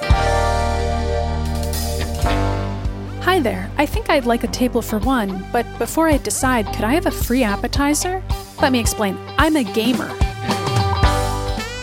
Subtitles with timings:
[0.00, 0.08] Hi
[3.42, 3.70] there.
[3.76, 7.06] I think I'd like a table for one, but before I decide, could I have
[7.06, 8.22] a free appetizer?
[8.60, 9.18] Let me explain.
[9.38, 10.08] I'm a gamer.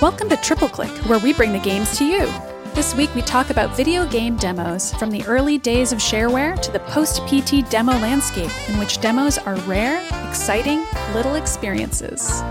[0.01, 2.31] Welcome to Triple Click, where we bring the games to you.
[2.73, 6.71] This week we talk about video game demos, from the early days of shareware to
[6.71, 9.99] the post PT demo landscape, in which demos are rare,
[10.29, 12.41] exciting, little experiences.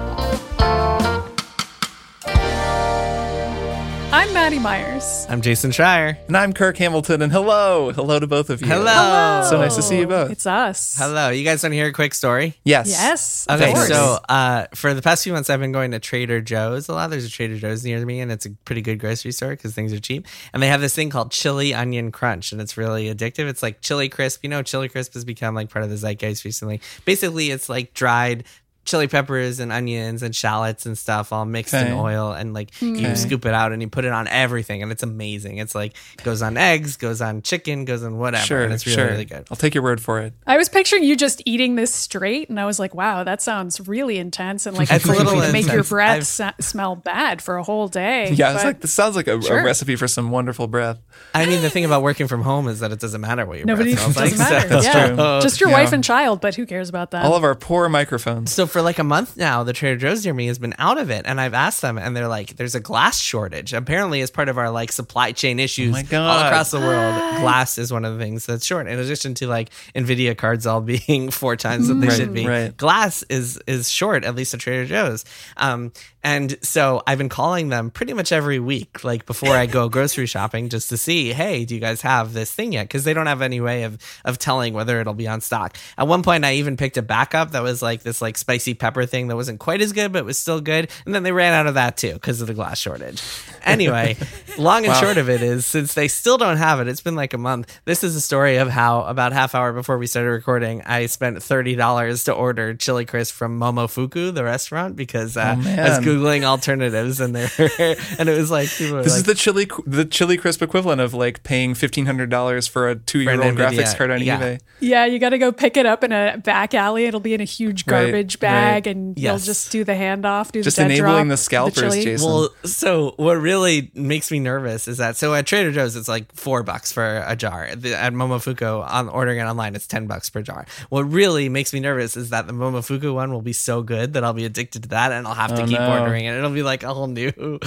[4.11, 5.27] I'm Maddy Myers.
[5.29, 6.17] I'm Jason Schreier.
[6.29, 7.93] And I'm Kirk Hamilton, and hello.
[7.93, 8.67] Hello to both of you.
[8.67, 9.47] Hello.
[9.51, 10.31] So nice to see you both.
[10.31, 10.97] It's us.
[10.97, 11.29] Hello.
[11.29, 12.55] You guys want to hear a quick story?
[12.65, 12.89] Yes.
[12.89, 13.47] Yes.
[13.51, 13.89] Okay, course.
[13.89, 17.11] so uh, for the past few months, I've been going to Trader Joe's a lot.
[17.11, 19.93] There's a Trader Joe's near me, and it's a pretty good grocery store because things
[19.93, 20.27] are cheap.
[20.55, 23.47] And they have this thing called Chili Onion Crunch, and it's really addictive.
[23.47, 24.43] It's like Chili Crisp.
[24.43, 26.81] You know, Chili Crisp has become like part of the zeitgeist recently.
[27.05, 28.45] Basically, it's like dried
[28.89, 32.95] chili peppers and onions and shallots and stuff all mixed in oil and like mm-hmm.
[32.97, 33.11] Okay.
[33.11, 35.95] you scoop it out and you put it on everything and it's amazing it's like
[36.25, 38.63] goes on eggs goes on chicken goes on whatever Sure.
[38.65, 39.07] and it's really sure.
[39.09, 40.33] really good I'll take your word for it.
[40.47, 43.87] I was picturing you just eating this straight, and I was like, "Wow, that sounds
[43.87, 46.53] really intense and like It's a for you little to make your breath I've- sa-
[46.61, 49.59] smell bad for a whole day." Yeah, it's like this sounds like a, Sure.
[49.61, 50.99] a recipe for some wonderful breath.
[51.35, 53.67] I mean, the thing about working from home is that it doesn't matter what your
[53.67, 54.69] nobody breath smells doesn't like.
[54.71, 54.83] matter.
[54.83, 55.41] So, yeah, true.
[55.43, 55.77] just your Yeah.
[55.77, 57.25] wife and child, but who cares about that?
[57.25, 58.51] All of our poor microphones.
[58.53, 61.11] so for like a month now, the Trader Joe's near me has been out of
[61.11, 64.49] it, and I've asked them, and they're like, "There's a glass shortage." Apparently, as part
[64.49, 68.17] of our like supply chain issues Oh all across the world, glass is one of
[68.17, 68.87] the things that's short.
[68.89, 72.47] In addition to like Nvidia cards all being four times what they Right, should be,
[72.47, 72.77] right.
[72.77, 75.25] glass is is short at least at Trader Joe's.
[75.57, 75.93] Um,
[76.29, 80.27] and so I've been calling them pretty much every week, like before I go grocery
[80.27, 82.83] shopping, just to see, hey, do you guys have this thing yet?
[82.85, 85.75] Because they don't have any way of of telling whether it'll be on stock.
[85.97, 89.07] At one point, I even picked a backup that was like this like spicy pepper
[89.07, 90.91] thing that wasn't quite as good, but was still good.
[91.07, 93.23] And then they ran out of that too because of the glass shortage.
[93.65, 94.17] Anyway,
[94.59, 95.01] long and Wow.
[95.01, 97.81] short of it is, since they still don't have it, it's been like a month.
[97.87, 101.43] This is a story of how about half hour before we started recording, I spent
[101.43, 106.03] thirty dollars to order chili crisp from Momofuku, the restaurant, because uh, I was man.
[106.19, 107.51] Googling alternatives and there,
[108.19, 111.43] and it was like This like, is the chili the chili crisp equivalent of like
[111.43, 114.41] paying fifteen hundred dollars for a two year old Nvidia, graphics card on yeah.
[114.41, 114.61] eBay.
[114.81, 117.05] yeah, you got to go pick it up in a back alley.
[117.05, 118.97] It'll be in a huge Right, garbage bag, right.
[118.97, 119.23] and Yes.
[119.43, 122.05] you'll just do the handoff, do Just the dead enabling drop, the scalpers, chili.
[122.05, 122.27] Jason.
[122.29, 126.33] Well, so what really makes me nervous is that so at Trader Joe's it's like
[126.35, 127.69] four bucks for a jar.
[127.75, 130.67] The- At Momofuku, on ordering it online, it's ten bucks per jar.
[130.89, 134.25] What really makes me nervous is that the Momofuku one will be so good that
[134.25, 135.87] I'll be addicted to that, and I'll have to Oh, keep no.
[135.89, 136.31] ordering it.
[136.31, 136.39] Oh.
[136.39, 137.31] It'll be like a whole new.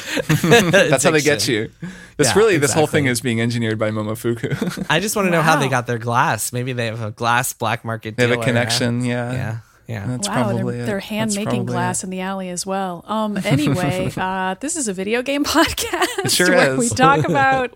[0.41, 1.71] That's how they get you.
[2.17, 4.85] This Yeah, really this whole thing is being engineered by Momofuku.
[4.89, 6.53] I just want to know how they got their glass.
[6.53, 8.15] Maybe they have a glass black market.
[8.15, 8.45] they have a dealer.
[8.45, 9.31] connection, yeah.
[9.31, 10.05] Yeah, yeah.
[10.07, 12.07] That's wow, probably they're, they're That's hand making glass it.
[12.07, 13.03] in the alley as well.
[13.07, 16.79] Um, anyway, uh, this is a video game podcast sure where is.
[16.79, 17.75] we talk about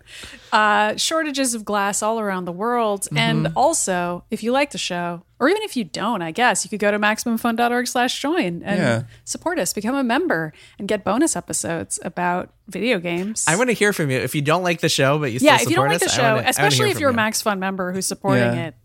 [0.52, 3.02] uh, shortages of glass all around the world.
[3.04, 3.18] Mm-hmm.
[3.18, 6.70] And also, if you like the show, or even if you don't, I guess you
[6.70, 9.04] could go to maximumfun.org slash join and Yeah.
[9.26, 13.44] support us, become a member, and get bonus episodes about video games.
[13.48, 14.18] I want to hear from you.
[14.20, 16.00] If you don't like the show, but you still yeah, if you don't support like
[16.00, 17.14] the us, I show, wanna- especially if you're a.
[17.14, 18.68] Max Fun member who's supporting Yeah.
[18.68, 18.76] it.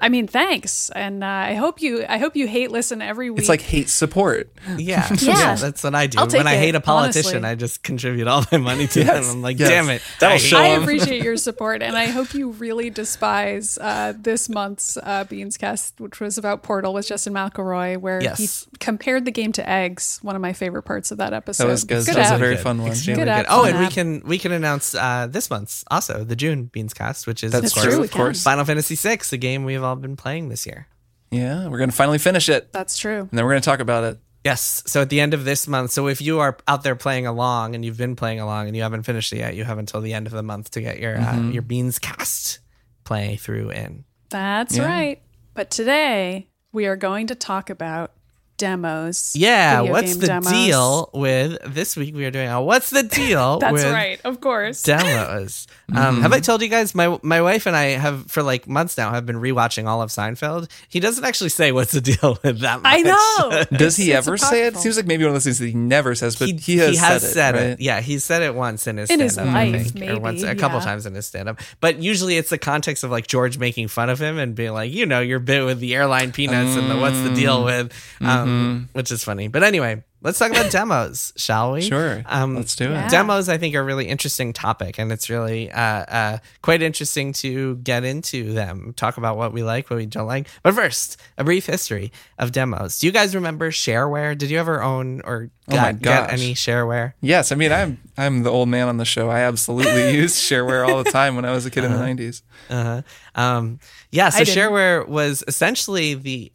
[0.00, 2.04] I mean, thanks, and uh, I hope you.
[2.08, 3.40] I hope you hate listen every week.
[3.40, 4.48] It's like hate support.
[4.76, 5.38] Yeah, Yeah.
[5.38, 6.18] yeah, that's what I do.
[6.20, 7.50] When I it, hate a politician, honestly.
[7.50, 9.36] I just contribute all my money to Yes, them.
[9.38, 9.68] I'm like, yes.
[9.68, 13.76] damn it, That'll I show I appreciate your support, and I hope you really despise
[13.78, 18.38] uh, this month's uh, Beans Cast, which was about Portal with Justin McElroy, where Yes.
[18.38, 20.20] he compared the game to eggs.
[20.22, 21.64] One of my favorite parts of that episode.
[21.64, 22.06] That was good.
[22.06, 22.62] Good That was a very Good.
[22.62, 22.90] fun one.
[22.92, 23.30] Extremely Good good.
[23.30, 26.64] app, Oh, fun and we can we can announce uh, this month's also the June
[26.66, 28.42] Beans Cast, which is That's of course, true, of course.
[28.44, 30.86] Final Fantasy VI, the game we've all been playing this year.
[31.30, 33.20] Yeah, we're gonna finally finish it, That's true.
[33.20, 34.18] and then we're gonna talk about it.
[34.44, 34.82] Yes.
[34.86, 37.74] So at the end of this month, so if you are out there playing along
[37.74, 40.14] and you've been playing along and you haven't finished it yet, you have until the
[40.14, 42.60] end of the month to get your uh, your Beans Cast
[43.04, 44.04] play through in.
[44.30, 44.84] That's Yeah.
[44.86, 45.22] right.
[45.54, 48.12] But today we are going to talk about
[48.58, 49.34] demos.
[49.34, 50.52] Yeah, what's the demos.
[50.52, 52.14] deal with this week?
[52.14, 53.58] We are doing a what's the deal?
[53.60, 54.82] That's with right, of course.
[54.82, 55.66] demos.
[55.88, 55.96] Mm-hmm.
[56.06, 56.94] Um, have I told you guys?
[56.94, 60.10] My my wife and I have for like months now have been rewatching all of
[60.10, 60.68] Seinfeld.
[60.90, 62.82] He doesn't actually say what's the deal with that.
[62.82, 62.92] Much.
[62.94, 63.64] I know.
[63.78, 64.76] Does he ever say it?
[64.76, 67.54] Seems like maybe one of those things that he never says, but he, has, said,
[67.54, 67.58] it.
[67.70, 67.80] right?
[67.80, 70.46] Yeah, he said it once in his In his stand-up, life, think, or once a
[70.48, 70.84] maybe, couple yeah.
[70.84, 71.58] times in his stand-up.
[71.80, 74.92] But usually it's the context of like George making fun of him and being like,
[74.92, 77.34] you know, your bit with the airline peanuts and the what's the Mm.
[77.36, 78.84] deal with, um, Mm-hmm.
[78.92, 79.48] which is funny.
[79.48, 81.82] But anyway, let's talk about demos, shall we?
[81.82, 82.22] Sure.
[82.26, 82.94] Um, Let's do it.
[82.94, 83.08] Yeah.
[83.08, 87.32] Demos, I think, are a really interesting topic, and it's really uh, uh, quite interesting
[87.34, 88.92] to get into them.
[88.96, 90.48] Talk about what we like, what we don't like.
[90.62, 92.98] But first, a brief history of demos.
[92.98, 94.36] Do you guys remember shareware?
[94.36, 96.40] Did you ever own or Oh my got, got gosh.
[96.40, 97.12] any shareware?
[97.20, 99.28] Yes, I mean I'm I'm the old man on the show.
[99.28, 102.40] I absolutely used shareware all the time when I was a kid in the 90s.
[102.70, 103.02] Uh-huh.
[103.34, 103.78] Um,
[104.10, 106.50] yeah, so shareware was essentially the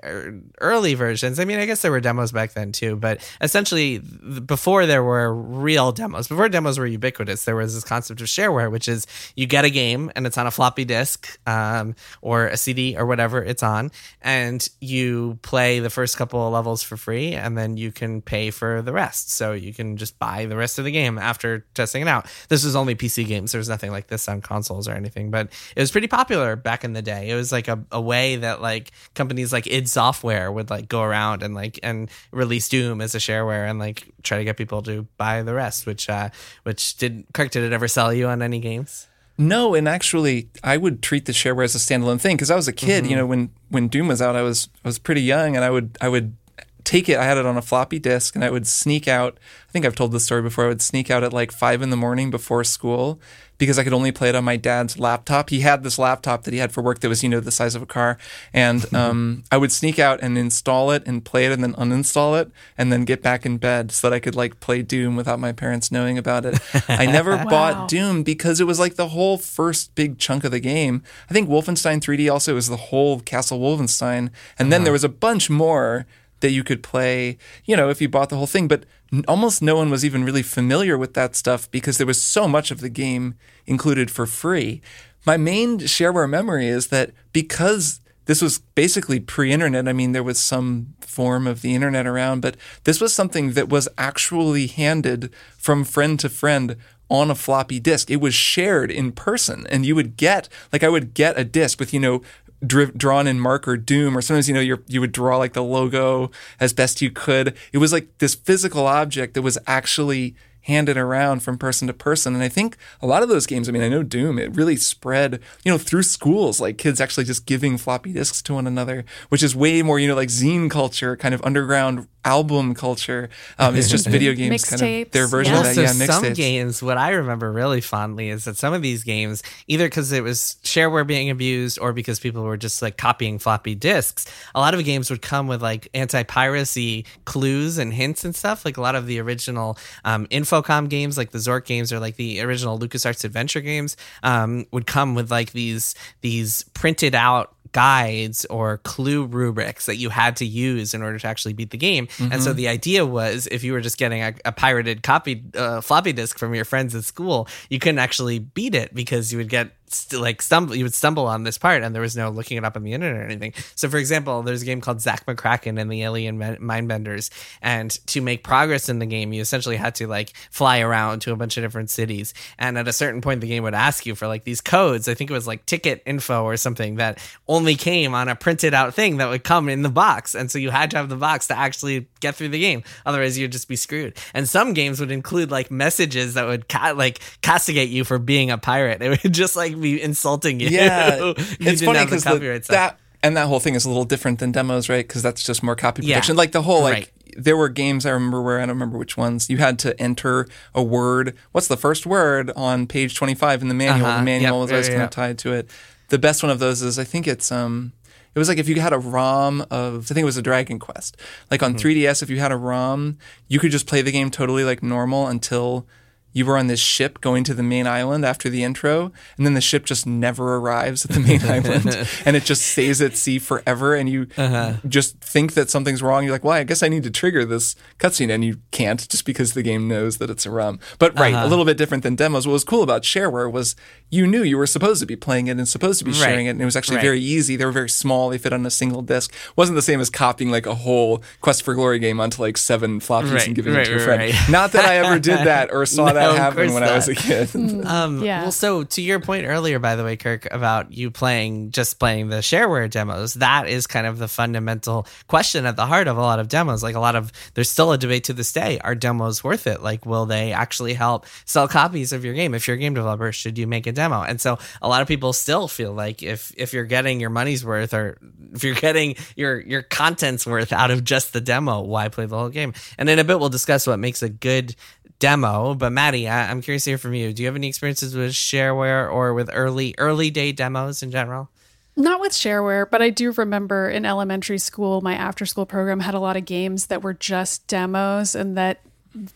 [0.59, 1.39] early versions.
[1.39, 5.33] I mean, I guess there were demos back then too, but essentially before there were
[5.33, 9.05] real demos, before demos were ubiquitous, there was this concept of shareware, which is
[9.35, 13.05] you get a game and it's on a floppy disk um, or a CD or
[13.05, 13.91] whatever it's on,
[14.21, 18.49] and you play the first couple of levels for free, and then you can pay
[18.49, 19.29] for the rest.
[19.29, 22.25] So you can just buy the rest of the game after testing it out.
[22.49, 23.51] This was only PC games.
[23.51, 26.83] There was nothing like this on consoles or anything, but it was pretty popular back
[26.83, 27.29] in the day.
[27.29, 31.01] It was like a, a way that like companies like id Software would like go
[31.01, 34.81] around and like and release Doom as a shareware and like try to get people
[34.83, 35.85] to buy the rest.
[35.85, 36.29] Which uh,
[36.63, 39.07] which did Kirk did it ever sell you on any games?
[39.37, 42.67] No, and actually, I would treat the shareware as a standalone thing because I was
[42.67, 43.07] a kid.
[43.07, 45.71] You know, when when Doom was out, I was I was pretty young, and I
[45.71, 46.35] would I would
[46.83, 47.17] take it.
[47.17, 49.37] I had it on a floppy disk, and I would sneak out.
[49.69, 50.65] I think I've told this story before.
[50.65, 53.19] I would sneak out at like five in the morning before school
[53.59, 55.49] because I could only play it on my dad's laptop.
[55.49, 57.75] He had this laptop that he had for work that was you know the size
[57.75, 58.17] of a car,
[58.53, 62.39] and um, I would sneak out and install it and play it, and then uninstall
[62.39, 65.39] it, and then get back in bed so that I could like play Doom without
[65.39, 66.59] my parents knowing about it.
[66.87, 67.45] I never Wow.
[67.45, 71.01] bought Doom because it was like the whole first big chunk of the game.
[71.29, 75.09] I think Wolfenstein 3D also was the whole Castle Wolfenstein, and then there was a
[75.09, 76.05] bunch more
[76.43, 78.67] that you could play, you know, if you bought the whole thing.
[78.67, 78.85] But
[79.27, 82.69] almost no one was even really familiar with that stuff because there was so much
[82.69, 83.33] of the game
[83.65, 84.81] included for free.
[85.25, 89.87] My main shareware memory is that because this was basically pre-internet.
[89.87, 93.69] I mean, there was some form of the internet around, but this was something that
[93.69, 96.77] was actually handed from friend to friend
[97.09, 98.09] on a floppy disk.
[98.09, 101.79] It was shared in person, and you would get like I would get a disk
[101.79, 102.21] with you know
[102.65, 106.31] drawn in marker Doom, or sometimes you know you you would draw like the logo
[106.59, 107.55] as best you could.
[107.71, 112.33] It was like this physical object that was actually handed around from person to person.
[112.33, 114.77] And I think a lot of those games, I mean, I know Doom, it really
[114.77, 119.05] spread, you know, through schools, like kids actually just giving floppy disks to one another,
[119.29, 123.29] which is way more, you know, like zine culture, kind of underground album culture.
[123.59, 125.59] Um, it's just video games, kind of their version yeah.
[125.59, 125.69] of that.
[125.69, 126.35] Also, Yeah, some mixtapes.
[126.35, 130.23] games, what I remember really fondly is that some of these games, either because it
[130.23, 134.25] was shareware being abused or because people were just like copying floppy disks,
[134.55, 138.65] a lot of games would come with like anti piracy clues and hints and stuff.
[138.65, 142.15] Like a lot of the original um, Infocom games, like the Zork games or like
[142.15, 148.45] the original LucasArts adventure games, um, would come with like these these printed out guides
[148.45, 152.07] or clue rubrics that you had to use in order to actually beat the game.
[152.19, 152.41] And Mm-hmm.
[152.41, 156.13] so the idea was if you were just getting a, a pirated copy uh, floppy
[156.13, 159.71] disk from your friends at school, you couldn't actually beat it because you would get
[159.93, 162.65] st- like stumble you would stumble on this part and there was no looking it
[162.65, 163.53] up on the internet or anything.
[163.75, 167.29] So for example, there's a game called Zak McKracken and the Alien Mindbenders
[167.61, 171.31] and to make progress in the game, you essentially had to like fly around to
[171.31, 174.15] a bunch of different cities and at a certain point the game would ask you
[174.15, 175.07] for like these codes.
[175.07, 178.73] I think it was like ticket info or something that only came on a printed
[178.73, 180.35] out thing that would come in the box.
[180.35, 182.83] And so you had to have the box to actually get through the game.
[183.05, 184.17] Otherwise you'd just be screwed.
[184.33, 188.51] And some games would include like messages that would ca- like castigate you for being
[188.51, 189.01] a pirate.
[189.01, 190.69] It would just like be insulting you.
[190.69, 192.23] Yeah, you it's funny because
[192.67, 195.07] that and that whole thing is a little different than demos, right?
[195.07, 196.15] Because that's just more copy Yeah.
[196.15, 196.35] protection.
[196.35, 196.93] Like the whole like.
[196.93, 197.09] Right.
[197.35, 199.49] There were games I remember where I don't remember which ones.
[199.49, 201.35] You had to enter a word.
[201.51, 204.05] What's the first word on page twenty-five in the manual?
[204.05, 204.17] Uh-huh.
[204.19, 204.61] The manual Yep.
[204.61, 205.05] was always Yeah, kind yeah.
[205.05, 205.69] of tied to it.
[206.09, 207.91] The best one of those is I think it's um,
[208.35, 210.77] it was like if you had a ROM of I think it was a Dragon
[210.77, 211.17] Quest.
[211.49, 211.73] Like Mm-hmm.
[211.73, 214.83] on 3DS, if you had a ROM, you could just play the game totally like
[214.83, 215.87] normal until
[216.33, 219.53] you were on this ship going to the main island after the intro, and then
[219.53, 223.39] the ship just never arrives at the main island, and it just stays at sea
[223.39, 224.73] forever, and you Uh-huh.
[224.87, 226.23] just think that something's wrong.
[226.23, 229.25] You're like, well, I guess I need to trigger this cutscene, and you can't just
[229.25, 230.79] because the game knows that it's a ROM.
[230.99, 231.45] But right, Uh-huh.
[231.45, 232.45] a little bit different than demos.
[232.47, 233.75] What was cool about shareware was
[234.09, 236.17] you knew you were supposed to be playing it and supposed to be Right.
[236.19, 237.03] sharing it, and it was actually Right.
[237.03, 237.55] very easy.
[237.55, 238.29] They were very small.
[238.29, 239.31] They fit on a single disc.
[239.55, 242.99] wasn't the same as copying like a whole Quest for Glory game onto like seven
[242.99, 244.51] floppies Right, and giving it to your right, friend.
[244.51, 246.95] Not that I ever did that or saw No, that of happen course when I
[246.95, 247.21] was a not.
[247.23, 247.85] kid.
[247.85, 248.43] Um, Yeah.
[248.43, 252.29] Well, so to your point earlier, by the way, Kirk, about you playing just playing
[252.29, 256.21] the shareware demos, that is kind of the fundamental question at the heart of a
[256.21, 256.83] lot of demos.
[256.83, 259.81] Like a lot of, there's still a debate to this day: Are demos worth it?
[259.81, 262.53] Like, will they actually help sell copies of your game?
[262.53, 264.21] If you're a game developer, should you make a demo?
[264.21, 267.65] And so a lot of people still feel like if if you're getting your money's
[267.65, 268.17] worth, or
[268.53, 272.37] if you're getting your your content's worth out of just the demo, why play the
[272.37, 272.73] whole game?
[272.97, 274.75] And in a bit, we'll discuss what makes a good
[275.23, 275.73] demo.
[275.73, 277.31] But Maddy, I, I'm curious to hear from you.
[277.31, 281.49] Do you have any experiences with shareware or with early early day demos in general?
[281.95, 286.13] Not with shareware, but I do remember in elementary school, my after school program had
[286.13, 288.81] a lot of games that were just demos and that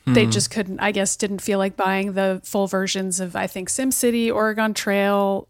[0.06, 0.32] they hmm.
[0.32, 4.34] just couldn't, I guess, didn't feel like buying the full versions of, I think, SimCity,
[4.34, 5.48] Oregon Trail.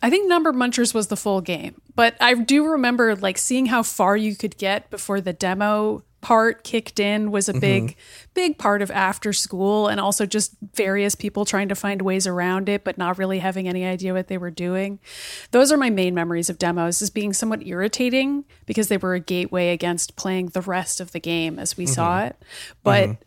[0.00, 3.82] I think Number Munchers was the full game, but I do remember like seeing how
[3.82, 8.30] far you could get before the demo part kicked in was a big mm-hmm.
[8.32, 12.68] big part of after school and also just various people trying to find ways around
[12.68, 15.00] it but not really having any idea what they were doing.
[15.50, 19.20] Those are my main memories of demos as being somewhat irritating because they were a
[19.20, 22.28] gateway against playing the rest of the game as we saw mm-hmm.
[22.28, 22.36] it.
[22.84, 23.22] But mm-hmm.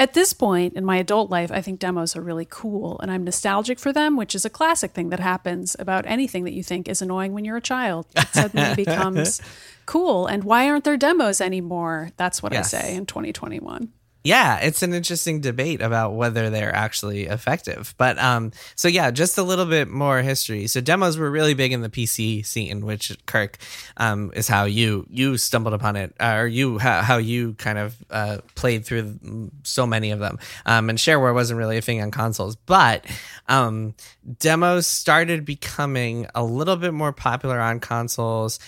[0.00, 3.22] At this point in my adult life, I think demos are really cool and I'm
[3.22, 6.88] nostalgic for them, which is a classic thing that happens about anything that you think
[6.88, 8.06] is annoying when you're a child.
[8.16, 9.42] It suddenly becomes
[9.84, 10.26] cool.
[10.26, 12.12] And why aren't there demos anymore?
[12.16, 12.72] That's what Yes.
[12.72, 13.92] I say in 2021.
[14.22, 17.94] Yeah, it's an interesting debate about whether they're actually effective.
[17.96, 20.66] But um, so yeah, just a little bit more history.
[20.66, 23.56] So demos were really big in the PC scene, which Kirk
[23.96, 27.78] um, is how you you stumbled upon it, uh, or you how, how you kind
[27.78, 30.38] of uh, played through so many of them.
[30.66, 33.06] Um, and shareware wasn't really a thing on consoles, but
[33.48, 33.94] um,
[34.38, 38.58] demos started becoming a little bit more popular on consoles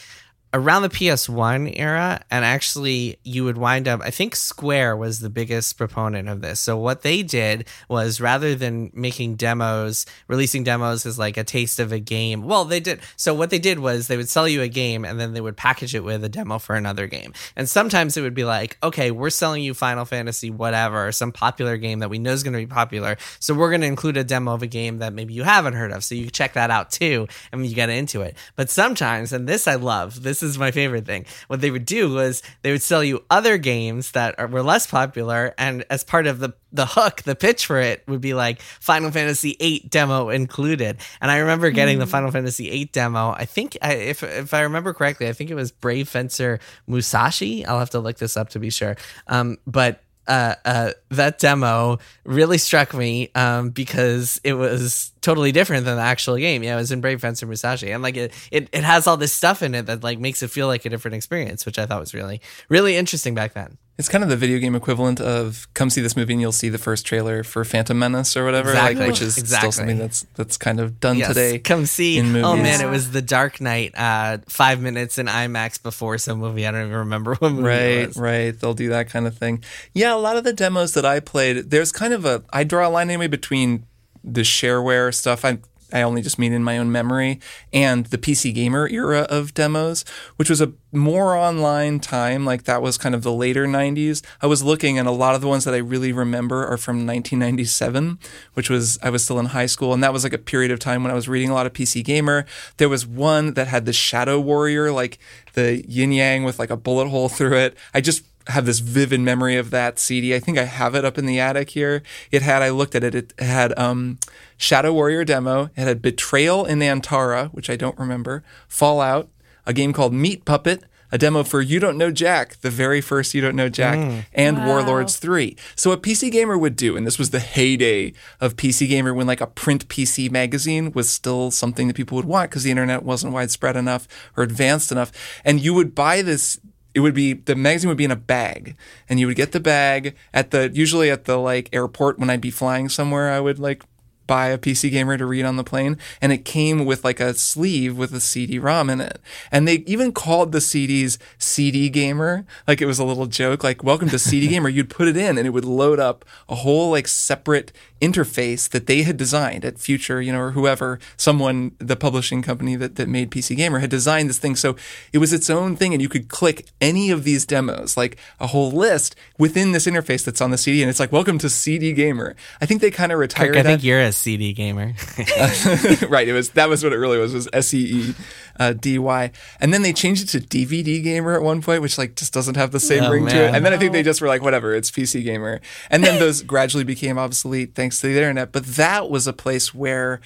[0.55, 4.01] around the PS1 era, and actually, you would wind up.
[4.03, 6.61] I think Square was the biggest proponent of this.
[6.61, 11.81] So, what they did was rather than making demos, releasing demos as like a taste
[11.81, 13.01] of a game, well, they did.
[13.17, 15.57] So, what they did was they would sell you a game and then they would
[15.57, 17.33] package it with a demo for another game.
[17.57, 21.79] And sometimes it would be like, okay, we're selling you Final Fantasy, whatever, some popular
[21.79, 23.17] game that we know is going to be popular.
[23.39, 25.93] So, we're going to include a demo of a game that maybe you haven't heard
[25.93, 26.05] of.
[26.05, 28.37] So, you check that out too, and you get into it.
[28.55, 31.27] But sometimes, and this I love, this is my favorite thing.
[31.49, 34.87] What they would do was they would sell you other games that are, were less
[34.87, 38.63] popular, and as part of the the hook, the pitch for it would be like
[38.63, 40.97] Final Fantasy VIII demo included.
[41.21, 43.33] And I remember getting the Final Fantasy VIII demo.
[43.33, 47.67] I think I, if if I remember correctly, I think it was Brave Fencer Musashi.
[47.67, 48.97] I'll have to look this up to be sure.
[49.27, 55.85] Um, but uh, uh, that demo really struck me um, because it was totally different
[55.85, 56.63] than the actual game.
[56.63, 59.33] Yeah, it was in Brave Fencer Musashi, and like it, it, it has all this
[59.33, 62.01] stuff in it that like makes it feel like a different experience, which I thought
[62.01, 63.79] was really, really interesting back then.
[63.99, 66.71] It's kind of the video game equivalent of come see this movie and you'll see
[66.71, 69.01] the first trailer for Phantom Menace or whatever, Exactly.
[69.01, 69.71] like, which is Exactly.
[69.71, 71.59] still something that's that's kind of done Yes, today.
[71.59, 72.19] come see.
[72.21, 73.93] Oh man, it was The Dark Knight.
[73.97, 76.67] Uh, five minutes in IMAX before some movie.
[76.67, 77.67] I don't even remember what movie it
[77.99, 78.17] Right, was.
[78.17, 78.59] right.
[78.59, 79.63] They'll do that kind of thing.
[79.93, 82.89] Yeah, a lot of the demos that I played, there's kind of a I draw
[82.89, 83.85] a line anyway between
[84.25, 85.45] the shareware stuff.
[85.45, 85.59] I
[85.93, 87.41] I only just mean in my own memory
[87.73, 90.05] and the PC gamer era of demos,
[90.37, 92.45] which was a more online time.
[92.45, 94.23] Like that was kind of the later 90s.
[94.41, 97.07] I was looking, and a lot of the ones that I really remember are from
[97.07, 98.19] 1997,
[98.55, 100.79] which was I was still in high school, and that was like a period of
[100.79, 102.45] time when I was reading a lot of PC gamer.
[102.77, 105.19] There was one that had the Shadow Warrior, like
[105.55, 107.77] the yin yang with like a bullet hole through it.
[107.95, 110.35] I just have this vivid memory of that CD.
[110.35, 112.03] I think I have it up in the attic here.
[112.31, 113.15] It had I looked at it.
[113.15, 114.19] It had um,
[114.57, 115.65] Shadow Warrior demo.
[115.77, 118.43] It had Betrayal in Antara, which I don't remember.
[118.69, 119.29] Fallout,
[119.67, 120.85] a game called Meat Puppet.
[121.15, 124.57] A demo for You Don't Know Jack, the very first You Don't Know Jack, and
[124.57, 124.67] Wow.
[124.69, 125.55] Warlords 3.
[125.77, 129.27] So, what PC Gamer would do, and this was the heyday of PC Gamer when
[129.27, 133.03] like a print PC magazine was still something that people would want because the internet
[133.03, 134.09] wasn't widespread enough
[134.39, 135.13] or advanced enough.
[135.45, 136.59] And you would buy this
[136.95, 138.77] it would be the magazine would be in a bag
[139.09, 142.41] and you would get the bag at the usually at the like airport when I'd
[142.41, 143.85] be flying somewhere I would like
[144.27, 147.35] buy a PC gamer to read on the plane and it came with like a
[147.35, 152.81] sleeve with a CD-ROM in it and they even called the CDs CD gamer like
[152.81, 155.47] it was a little joke like welcome to CD gamer you'd put it in and
[155.47, 160.21] it would load up a whole like separate interface that they had designed at Future,
[160.21, 164.29] you know, or whoever, someone, the publishing company that, that made PC Gamer had designed
[164.29, 164.57] this thing.
[164.57, 164.75] So
[165.13, 168.49] it was its own thing and you could click any of these demos, like a
[168.49, 170.83] whole list within this interface that's on the CD.
[170.83, 172.35] And it's like, welcome to CD Gamer.
[172.61, 173.69] I think they kind of retired I that.
[173.69, 174.93] think you're a CD gamer.
[176.09, 176.29] right.
[176.29, 178.15] It was that was what it really was was S E E
[178.61, 181.99] uh, D Y, and then they changed it to DVD Gamer at one point, which
[181.99, 183.55] like just doesn't have the same Oh, ring to it.
[183.55, 186.43] And then I think they just were like, whatever, it's PC Gamer, and then those
[186.53, 188.53] gradually became obsolete thanks to the internet.
[188.53, 190.21] But that was a place where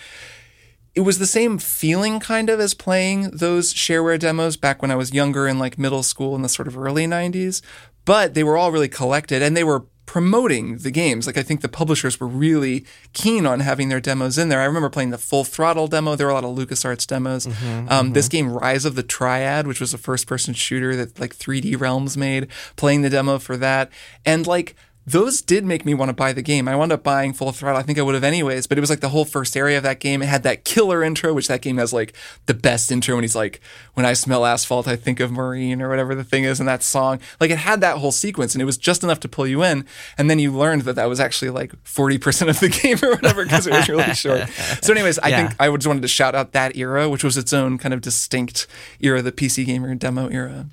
[0.95, 4.97] it was the same feeling kind of as playing those shareware demos back when I
[4.97, 7.61] was younger in like middle school in the sort of early 90s.
[8.07, 11.27] But they were all really collected and they were promoting the games.
[11.27, 14.61] Like I think the publishers were really keen on having their demos in there.
[14.61, 16.15] I remember playing the Full Throttle demo.
[16.17, 17.47] There were a lot of LucasArts demos.
[17.89, 21.35] um, This game, Rise of the Triad, which was a first person shooter that like
[21.37, 22.47] 3D Realms made,
[22.77, 23.91] playing the demo for that.
[24.25, 24.75] And like
[25.07, 26.67] those did make me want to buy the game.
[26.67, 27.79] I wound up buying Full Throttle.
[27.79, 29.85] I think I would have anyways, but it was like the whole first area of
[29.85, 30.21] that game.
[30.21, 32.13] It had that killer intro, which that game has like
[32.47, 33.61] the best intro when he's like,
[33.95, 36.83] when I smell asphalt, I think of Maureen or whatever the thing is in that
[36.83, 37.21] song.
[37.41, 39.85] Like it had that whole sequence and it was just enough to pull you in.
[40.19, 43.45] And then you learned that that was actually like 40% of the game or whatever
[43.45, 44.49] because it was really short.
[44.83, 45.49] So, anyways, I Yeah.
[45.49, 48.01] think I just wanted to shout out that era, which was its own kind of
[48.01, 48.67] distinct
[49.01, 50.67] era, the PC gamer demo era.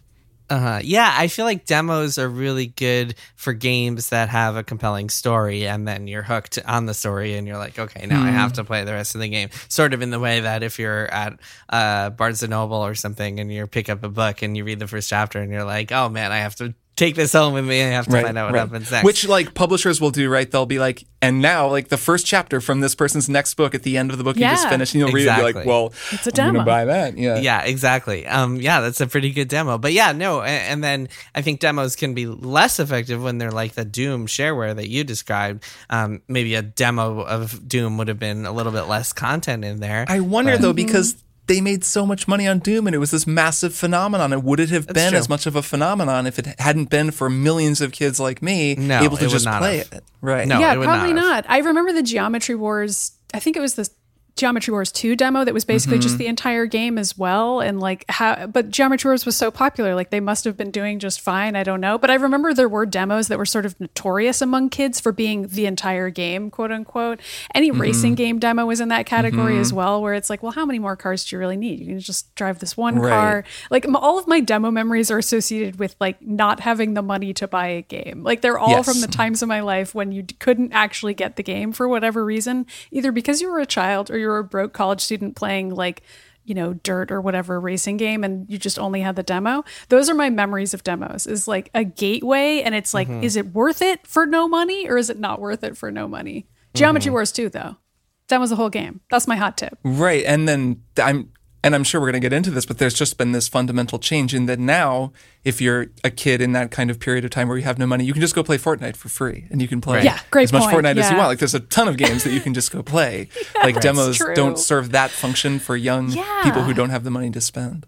[0.53, 0.79] Uh-huh.
[0.83, 5.65] Yeah, I feel like demos are really good for games that have a compelling story,
[5.67, 8.35] and then you're hooked on the story, and you're like, okay, now I Hmm.
[8.35, 9.49] have to play the rest of the game.
[9.67, 13.39] Sort of in the way that if you're at uh, Barnes and Noble or something,
[13.39, 15.91] and you pick up a book and you read the first chapter, and you're like,
[15.91, 17.79] oh man, I have to take this home with me.
[17.81, 19.03] and I have to find out what happens next.
[19.05, 20.49] Which like publishers will do, right?
[20.49, 23.83] They'll be like, and now like the first chapter from this person's next book at
[23.83, 24.69] the end of the book you just Yeah.
[24.69, 26.65] finished, and you'll read it and be like, well, It's a I'm gonna demo.
[26.65, 27.17] buy that.
[27.17, 27.37] Yeah.
[27.39, 28.27] yeah, exactly.
[28.27, 29.77] Um, yeah, that's a pretty good demo.
[29.77, 33.51] But yeah, no, and, and then I think demos can be less effective when they're
[33.51, 35.63] like the Doom shareware that you described.
[35.89, 39.79] Um, maybe a demo of Doom would have been a little bit less content in
[39.79, 40.05] there.
[40.07, 40.75] I wonder though, Mm-hmm.
[40.87, 44.31] because they made so much money on Doom and it was this massive phenomenon.
[44.33, 45.19] And would it have been true.
[45.19, 48.75] as much of a phenomenon if it hadn't been for millions of kids like me
[48.75, 49.91] No, able to just play have.
[49.91, 50.03] it?
[50.21, 50.47] Right.
[50.47, 50.59] No.
[50.59, 51.45] yeah, it would probably not not.
[51.49, 53.11] I remember the Geometry Wars.
[53.33, 53.89] I think it was the
[54.35, 56.01] Geometry Wars 2 demo that was basically Mm-hmm.
[56.03, 57.59] just the entire game as well.
[57.59, 60.97] And like how, but Geometry Wars was so popular, like they must have been doing
[60.99, 61.55] just fine.
[61.55, 61.97] I don't know.
[61.99, 65.47] But I remember there were demos that were sort of notorious among kids for being
[65.47, 67.19] the entire game, quote unquote.
[67.53, 67.81] Any Mm-hmm.
[67.81, 70.79] racing game demo was in that category as well, where it's like, well, how many
[70.79, 71.79] more cars do you really need?
[71.79, 73.09] You can just drive this one Right.
[73.09, 73.43] car.
[73.69, 77.33] Like m- all of my demo memories are associated with like not having the money
[77.35, 78.23] to buy a game.
[78.23, 78.85] Like they're all Yes.
[78.91, 82.25] from the times of my life when you couldn't actually get the game for whatever
[82.25, 85.69] reason, either because you were a child or you were a broke college student playing
[85.69, 86.01] like,
[86.45, 89.63] you know, dirt or whatever racing game and you just only had the demo.
[89.89, 93.23] Those are my memories of demos is like a gateway and it's like, mm-hmm.
[93.23, 96.07] is it worth it for no money or is it not worth it for no
[96.07, 96.47] money?
[96.73, 97.13] Geometry mm-hmm.
[97.13, 97.77] Wars 2 though.
[98.27, 99.01] Demo's the whole game.
[99.09, 99.77] That's my hot tip.
[99.83, 100.23] Right.
[100.25, 101.32] And then I'm
[101.63, 103.97] and I'm sure we're going to get into this, but there's just been this fundamental
[103.99, 107.47] change in that now, if you're a kid in that kind of period of time
[107.47, 109.67] where you have no money, you can just go play Fortnite for free and you
[109.67, 111.29] can play Yeah, great as much point, Fortnite as you want.
[111.29, 113.29] Like there's a ton of games that you can just go play.
[113.63, 114.35] like demos true.
[114.35, 116.43] don't serve that function for young Yeah.
[116.43, 117.85] people who don't have the money to spend.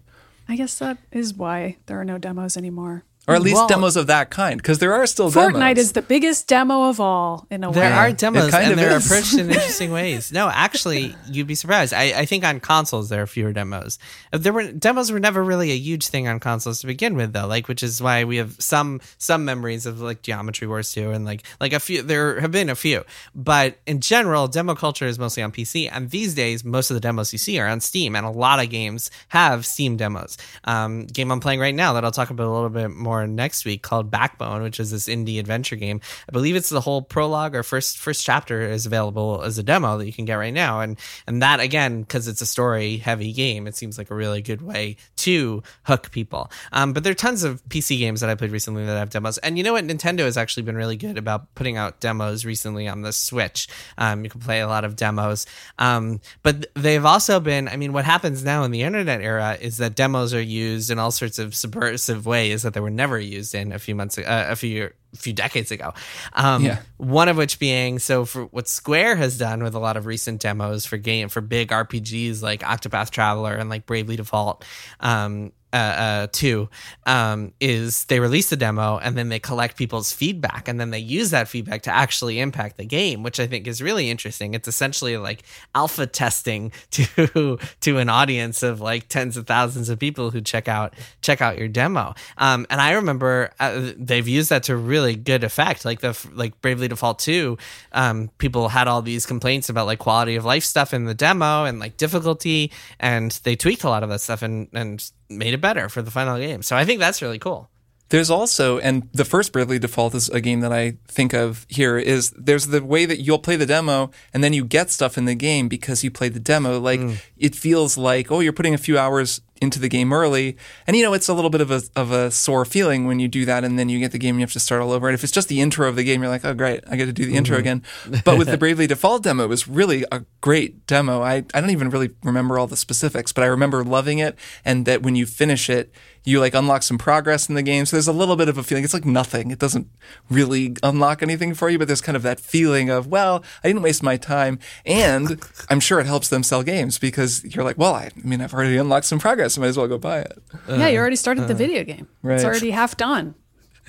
[0.48, 3.04] I guess that is why there are no demos anymore.
[3.28, 5.78] Or at least Well- demos of that kind, because there are still Fortnite demos.
[5.78, 7.88] is the biggest demo of all in a There way.
[7.88, 9.04] There are demos, kind and of they're is.
[9.06, 10.30] approached in interesting ways.
[10.30, 11.92] No, actually, you'd be surprised.
[11.92, 13.98] I, I think on consoles there are fewer demos.
[14.32, 17.32] Uh, There were demos were never really a huge thing on consoles to begin with,
[17.32, 17.46] though.
[17.48, 21.24] Like, which is why we have some some memories of like Geometry Wars 2 and
[21.24, 22.02] like like a few.
[22.02, 23.02] There have been a few,
[23.34, 25.88] but in general, demo culture is mostly on PC.
[25.92, 28.60] And these days, most of the demos you see are on Steam, and a lot
[28.62, 30.36] of games have Steam demos.
[30.64, 33.64] Um, game I'm playing right now that I'll talk about a little bit more next
[33.64, 36.00] week called Backbone, which is this indie adventure game.
[36.28, 39.96] I believe it's the whole prologue or first first chapter is available as a demo
[39.98, 40.98] that you can get right now, and
[41.28, 44.62] and that again because it's a story heavy game, it seems like a really good
[44.62, 46.50] way to hook people.
[46.72, 49.38] Um, but there are tons of PC games that I played recently that have demos,
[49.38, 49.84] and you know what?
[49.84, 53.68] Nintendo has actually been really good about putting out demos recently on the Switch.
[53.96, 55.46] Um, you can play a lot of demos,
[55.78, 57.68] um, but they've also been.
[57.68, 60.98] I mean, what happens now in the internet era is that demos are used in
[60.98, 64.22] all sorts of subversive ways that they were never used in a few months, uh,
[64.48, 65.94] a few a few decades ago.
[66.34, 66.80] Um, Yeah.
[66.98, 70.40] One of which being so for what Square has done with a lot of recent
[70.42, 74.64] demos for game for big RPGs like Octopath Traveler and like Bravely Default.
[75.00, 76.68] Um, uh, uh, two
[77.06, 80.98] um, is they release the demo and then they collect people's feedback and then they
[80.98, 84.54] use that feedback to actually impact the game, which I think is really interesting.
[84.54, 85.42] It's essentially like
[85.74, 90.68] alpha testing to to an audience of like tens of thousands of people who check
[90.68, 92.14] out check out your demo.
[92.38, 95.84] Um, and I remember uh, they've used that to really good effect.
[95.84, 97.58] Like the like Bravely Default two,
[97.92, 101.64] um, people had all these complaints about like quality of life stuff in the demo
[101.64, 105.60] and like difficulty, and they tweaked a lot of that stuff and and made it
[105.60, 106.62] better for the final game.
[106.62, 107.70] So I think that's really cool.
[108.08, 111.98] There's also, and the first Bravely Default is a game that I think of here,
[111.98, 115.24] is there's the way that you'll play the demo and then you get stuff in
[115.24, 116.78] the game because you played the demo.
[116.78, 117.18] Like mm.
[117.36, 120.56] it feels like, oh, you're putting a few hours into the game early.
[120.86, 123.28] And you know, it's a little bit of a of a sore feeling when you
[123.28, 125.08] do that and then you get the game and you have to start all over.
[125.08, 127.06] And if it's just the intro of the game, you're like, oh great, I get
[127.06, 127.60] to do the intro mm-hmm.
[127.60, 128.22] again.
[128.24, 131.22] But with the Bravely Default demo, it was really a great demo.
[131.22, 134.86] I, I don't even really remember all the specifics, but I remember loving it and
[134.86, 135.92] that when you finish it,
[136.26, 137.86] you like unlock some progress in the game.
[137.86, 138.82] So there's a little bit of a feeling.
[138.82, 139.52] It's like nothing.
[139.52, 139.88] It doesn't
[140.28, 143.82] really unlock anything for you, but there's kind of that feeling of, well, I didn't
[143.82, 144.58] waste my time.
[144.84, 145.40] And
[145.70, 148.52] I'm sure it helps them sell games because you're like, well, I, I mean, I've
[148.52, 149.45] already unlocked some progress.
[149.46, 150.38] I might as well go buy it.
[150.68, 152.08] yeah, you uh, already started the uh, video game.
[152.22, 152.36] right.
[152.36, 153.34] It's already half done.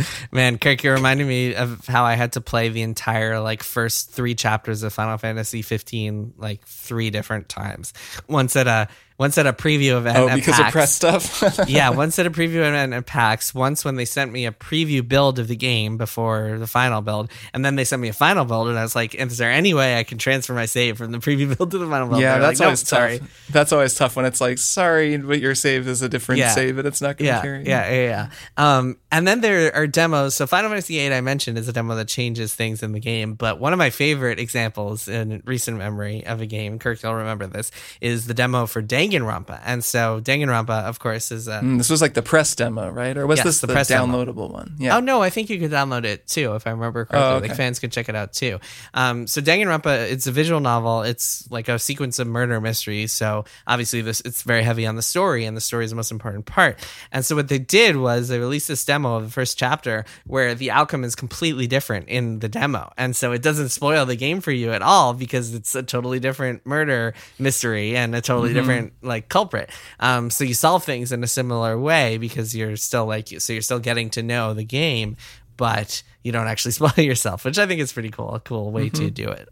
[0.32, 4.12] Man, Kirk, you reminded me of how I had to play the entire like first
[4.12, 7.94] three chapters of Final Fantasy 15 like three different times.
[8.28, 8.86] Once at a uh,
[9.18, 10.18] once at a preview event.
[10.18, 10.68] Oh, at because PAX.
[10.68, 11.60] of press stuff.
[11.70, 13.54] yeah, once at a preview event at PAX.
[13.56, 17.32] Once when they sent me a preview build of the game before the final build,
[17.54, 19.74] and then they sent me a final build, and I was like, "Is there any
[19.74, 22.38] way I can transfer my save from the preview build to the final build?" yeah,
[22.40, 23.20] that's like, always "Nope, sorry.
[23.20, 23.48] tough.
[23.50, 26.52] That's always tough when it's like, sorry, but your save is a different Yeah.
[26.52, 27.66] save, and it's not going to yeah, carry.
[27.66, 28.78] yeah, yeah, yeah.
[28.78, 30.36] Um, and then there are demos.
[30.36, 33.34] So Final Fantasy VIII, I mentioned, is a demo that changes things in the game.
[33.34, 37.48] But one of my favorite examples in recent memory of a game, Kirk, you'll remember
[37.48, 39.62] this, is the demo for Danganronpa.
[39.66, 41.60] And so Danganronpa, of course, is a.
[41.62, 43.18] Mm, This was like the press demo, right?
[43.18, 44.06] Or was Yes, this the the, press demo.
[44.26, 44.76] downloadable one?
[44.78, 44.98] Yeah.
[44.98, 47.20] Oh no, I think you could download it too, if I remember correctly.
[47.20, 47.48] Oh, okay.
[47.50, 48.60] Like fans could check it out too.
[48.94, 51.02] Um, so Danganronpa, it's a visual novel.
[51.04, 53.12] It's like a sequence of murder mysteries.
[53.12, 56.12] So obviously, this it's very heavy on the story, and the story is the most
[56.12, 56.78] important part.
[57.12, 60.56] And so what they did was they released this demo of the first chapter where
[60.56, 64.42] the outcome is completely different in the demo, and so it doesn't spoil the game
[64.42, 68.94] for you at all because it's a totally different murder mystery and a totally different
[69.02, 69.70] like culprit.
[70.00, 73.62] Um, so you solve things in a similar way because you're still like so you're
[73.62, 75.18] still getting to know the game,
[75.56, 78.34] but you don't actually spoil yourself, which I think is pretty cool.
[78.34, 79.14] A cool way to mm-hmm.
[79.14, 79.50] do it.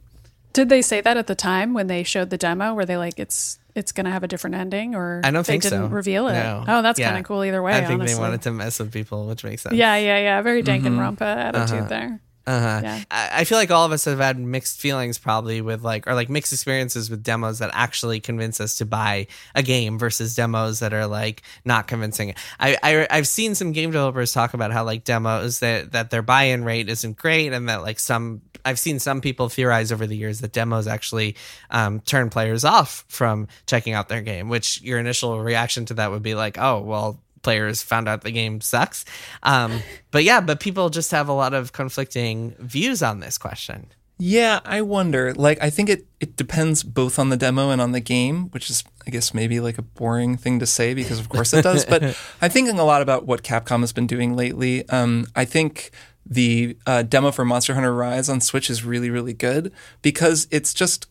[0.53, 2.73] Did they say that at the time when they showed the demo?
[2.73, 5.53] Were they like it's it's going to have a different ending, or I don't they
[5.53, 5.93] think didn't so.
[5.93, 6.34] reveal it?
[6.34, 6.63] No.
[6.65, 7.08] Oh, that's Yeah.
[7.08, 7.73] kind of cool either way.
[7.73, 8.15] I think honestly.
[8.15, 9.75] they wanted to mess with people, which makes sense.
[9.75, 10.41] Yeah, yeah, yeah.
[10.41, 11.23] Very Danganronpa mm-hmm.
[11.23, 11.60] uh-huh.
[11.62, 12.21] attitude there.
[12.47, 12.81] Uh-huh.
[12.84, 13.03] Yeah.
[13.10, 16.13] I I feel like all of us have had mixed feelings probably with like or
[16.13, 20.79] like mixed experiences with demos that actually convince us to buy a game versus demos
[20.79, 22.36] that are like not convincing.
[22.60, 26.21] I, I I've seen some game developers talk about how like demos that that their
[26.21, 30.17] buy-in rate isn't great and that like some I've seen some people theorize over the
[30.17, 31.36] years that demos actually
[31.69, 36.10] um, turn players off from checking out their game, which your initial reaction to that
[36.12, 39.05] would be like, oh well players found out the game sucks.
[39.43, 39.81] Um,
[40.12, 43.86] but yeah, but people just have a lot of conflicting views on this question.
[44.17, 45.34] Yeah, I wonder.
[45.34, 48.69] Like, I think it, it depends both on the demo and on the game, which
[48.69, 51.86] is, I guess, maybe like a boring thing to say because, of course, it does.
[51.86, 52.01] but
[52.41, 54.88] I'm thinking a lot about what Capcom has been doing lately.
[54.89, 55.91] Um, I think
[56.25, 60.73] the uh, demo for Monster Hunter Rise on Switch is really, really good because it's
[60.73, 61.08] just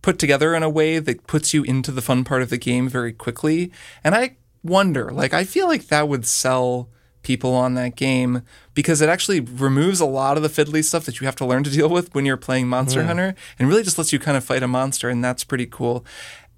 [0.00, 2.88] put together in a way that puts you into the fun part of the game
[2.88, 3.70] very quickly.
[4.02, 6.88] And I wonder, like, I feel like that would sell
[7.22, 8.42] people on that game
[8.74, 11.62] because it actually removes a lot of the fiddly stuff that you have to learn
[11.64, 13.08] to deal with when you're playing Monster hmm.
[13.08, 15.08] Hunter and really just lets you kind of fight a monster.
[15.08, 16.04] And that's pretty cool.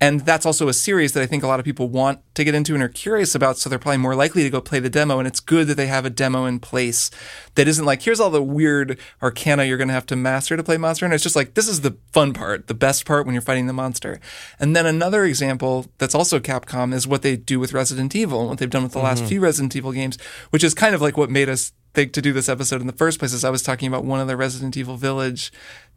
[0.01, 2.55] And that's also a series that I think a lot of people want to get
[2.55, 3.59] into and are curious about.
[3.59, 5.19] So they're probably more likely to go play the demo.
[5.19, 7.11] And it's good that they have a demo in place
[7.55, 10.65] that isn't like, here's all the weird arcana you're going to have to master to
[10.65, 11.15] play Monster Hunter.
[11.15, 13.73] It's just like, this is the fun part, the best part when you're fighting the
[13.73, 14.21] monster.
[14.59, 18.49] And then another example that's also Capcom is what they do with Resident Evil and
[18.51, 19.29] what they've done with the last mm-hmm.
[19.29, 20.19] few Resident Evil games,
[20.51, 22.93] which is kind of like what made us think to do this episode in the
[22.93, 23.33] first place.
[23.33, 25.53] Is I was talking about one of the Resident Evil Village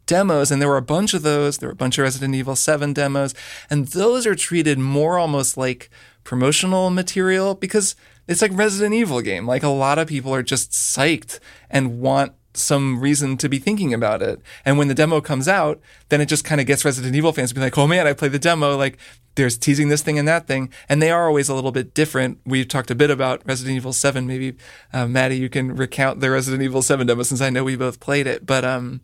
[0.08, 1.58] demos, and there were a bunch of those.
[1.58, 3.34] There were a bunch of Resident Evil 7 demos,
[3.70, 5.90] and those are treated more almost like
[6.24, 7.94] promotional material because
[8.26, 9.46] it's like Resident Evil game.
[9.46, 11.38] Like a lot of people are just psyched
[11.70, 14.40] and want some reason to be thinking about it.
[14.64, 17.50] And when the demo comes out, then it just kind of gets Resident Evil fans
[17.50, 18.76] to be like, oh man, I played the demo.
[18.76, 18.98] Like
[19.36, 20.70] there's teasing this thing and that thing.
[20.88, 22.40] And they are always a little bit different.
[22.44, 24.26] We've talked a bit about Resident Evil 7.
[24.26, 24.56] Maybe,
[24.92, 28.00] uh, Maddy, you can recount the Resident Evil 7 demo since I know we both
[28.00, 28.44] played it.
[28.44, 29.00] But, um,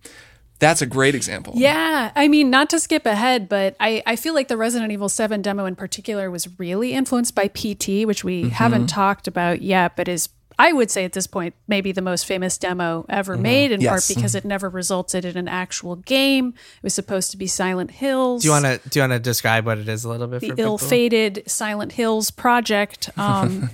[0.64, 1.54] that's a great example.
[1.56, 5.08] Yeah, I mean, not to skip ahead, but I, I feel like the Resident Evil
[5.08, 8.48] 7 demo in particular was really influenced by PT, which we mm-hmm.
[8.50, 12.26] haven't talked about yet, but is, I would say at this point, maybe the most
[12.26, 13.42] famous demo ever mm-hmm.
[13.42, 14.14] made, in part Yes.
[14.14, 14.46] because mm-hmm.
[14.46, 16.48] it never resulted in an actual game.
[16.48, 18.42] It was supposed to be Silent Hills.
[18.42, 20.40] Do you want to do you want to describe what it is a little bit
[20.40, 20.64] the for people?
[20.72, 23.10] ill-fated Silent Hills project.
[23.24, 23.70] Um,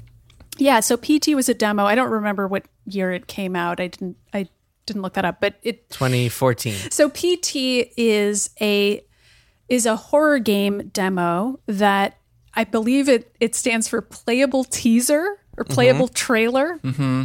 [0.58, 1.86] yeah, so PT was a demo.
[1.86, 3.80] I don't remember what year it came out.
[3.80, 4.16] I didn't.
[4.32, 4.48] I
[4.90, 6.90] didn't look that up, but it 2014.
[6.90, 9.02] so PT is a
[9.68, 12.18] is a horror game demo that
[12.54, 16.14] I believe it it stands for playable teaser or playable mm-hmm.
[16.14, 16.78] trailer.
[16.82, 17.22] Mm-hmm.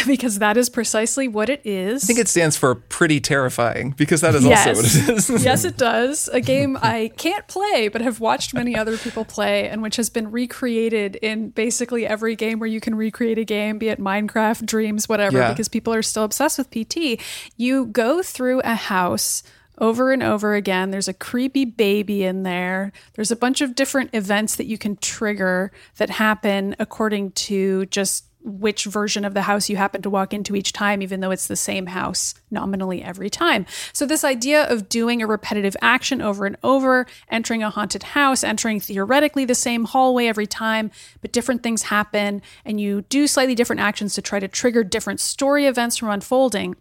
[0.06, 2.04] Because that is precisely what it is.
[2.04, 5.44] I think it stands for pretty terrifying because that is also what it is.
[5.44, 6.28] yes, it does.
[6.32, 10.08] A game I can't play, but have watched many other people play, and which has
[10.10, 14.64] been recreated in basically every game where you can recreate a game, be it Minecraft,
[14.66, 15.50] Dreams, whatever, Yeah.
[15.50, 17.20] because people are still obsessed with PT.
[17.56, 19.42] You go through a house
[19.78, 20.90] over and over again.
[20.90, 22.92] There's a creepy baby in there.
[23.14, 28.24] There's a bunch of different events that you can trigger that happen according to just
[28.48, 31.46] which version of the house you happen to walk into each time, even though it's
[31.46, 33.66] the same house nominally every time.
[33.92, 38.42] So, this idea of doing a repetitive action over and over, entering a haunted house,
[38.42, 43.54] entering theoretically the same hallway every time, but different things happen, and you do slightly
[43.54, 46.76] different actions to try to trigger different story events from unfolding.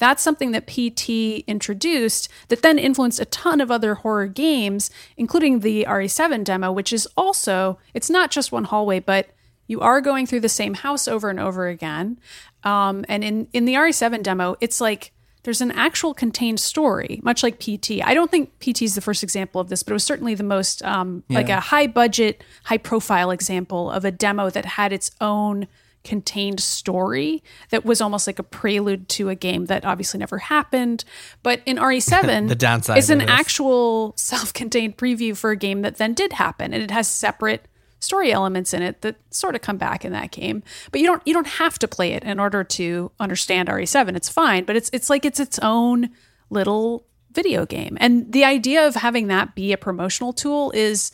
[0.00, 5.60] That's something that PT introduced that then influenced a ton of other horror games, including
[5.60, 9.28] the RE7 demo, which is also, it's not just one hallway, but
[9.70, 12.18] you are going through the same house over and over again.
[12.64, 15.12] Um, and in, in the RE7 demo, it's like
[15.44, 18.04] there's an actual contained story, much like PT.
[18.04, 20.42] I don't think PT is the first example of this, but it was certainly the
[20.42, 21.38] most um, yeah.
[21.38, 25.68] like a high budget, high profile example of a demo that had its own
[26.02, 31.04] contained story that was almost like a prelude to a game that obviously never happened.
[31.44, 35.98] But in RE7, the downside is an actual self contained preview for a game that
[35.98, 36.74] then did happen.
[36.74, 37.66] And it has separate
[38.00, 40.62] story elements in it that sort of come back in that game.
[40.90, 44.16] But you don't you don't have to play it in order to understand RE7.
[44.16, 46.10] It's fine, but it's it's like it's its own
[46.48, 47.96] little video game.
[48.00, 51.12] And the idea of having that be a promotional tool is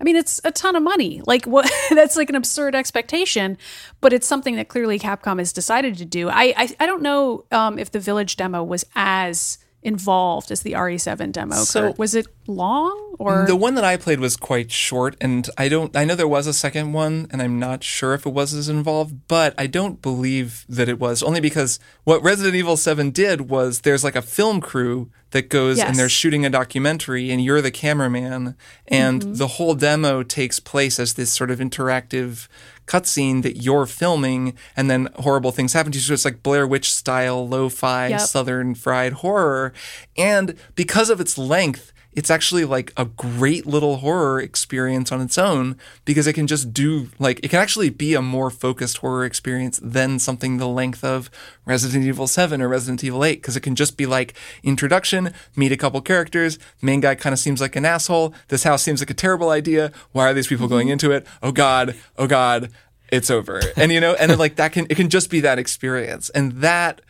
[0.00, 1.22] I mean, it's a ton of money.
[1.26, 1.70] Like what?
[1.90, 3.58] that's like an absurd expectation,
[4.00, 6.28] but it's something that clearly Capcom has decided to do.
[6.28, 10.72] I I, I don't know um, if the Village demo was as involved as the
[10.72, 11.56] RE7 demo.
[11.56, 15.68] So was it long or the one that I played was quite short and I
[15.68, 18.54] don't I know there was a second one and I'm not sure if it was
[18.54, 23.10] as involved, but I don't believe that it was only because what Resident Evil 7
[23.10, 25.88] did was there's like a film crew that goes yes.
[25.88, 28.56] and they're shooting a documentary and you're the cameraman
[28.88, 29.34] and mm-hmm.
[29.34, 32.48] the whole demo takes place as this sort of interactive
[32.88, 36.02] cutscene that you're filming and then horrible things happen to you.
[36.02, 38.20] So it's like Blair Witch style lo-fi yep.
[38.20, 39.72] southern fried horror.
[40.16, 45.38] And because of its length, it's actually like a great little horror experience on its
[45.38, 49.24] own because it can just do like it can actually be a more focused horror
[49.24, 51.30] experience than something the length of
[51.64, 55.70] Resident Evil 7 or Resident Evil 8 because it can just be like introduction, meet
[55.70, 59.10] a couple characters, main guy kind of seems like an asshole, this house seems like
[59.10, 60.74] a terrible idea, why are these people mm-hmm.
[60.74, 61.24] going into it?
[61.40, 62.72] Oh god, oh god,
[63.12, 63.60] it's over.
[63.76, 66.30] And you know, and then like that can it can just be that experience.
[66.30, 67.00] And that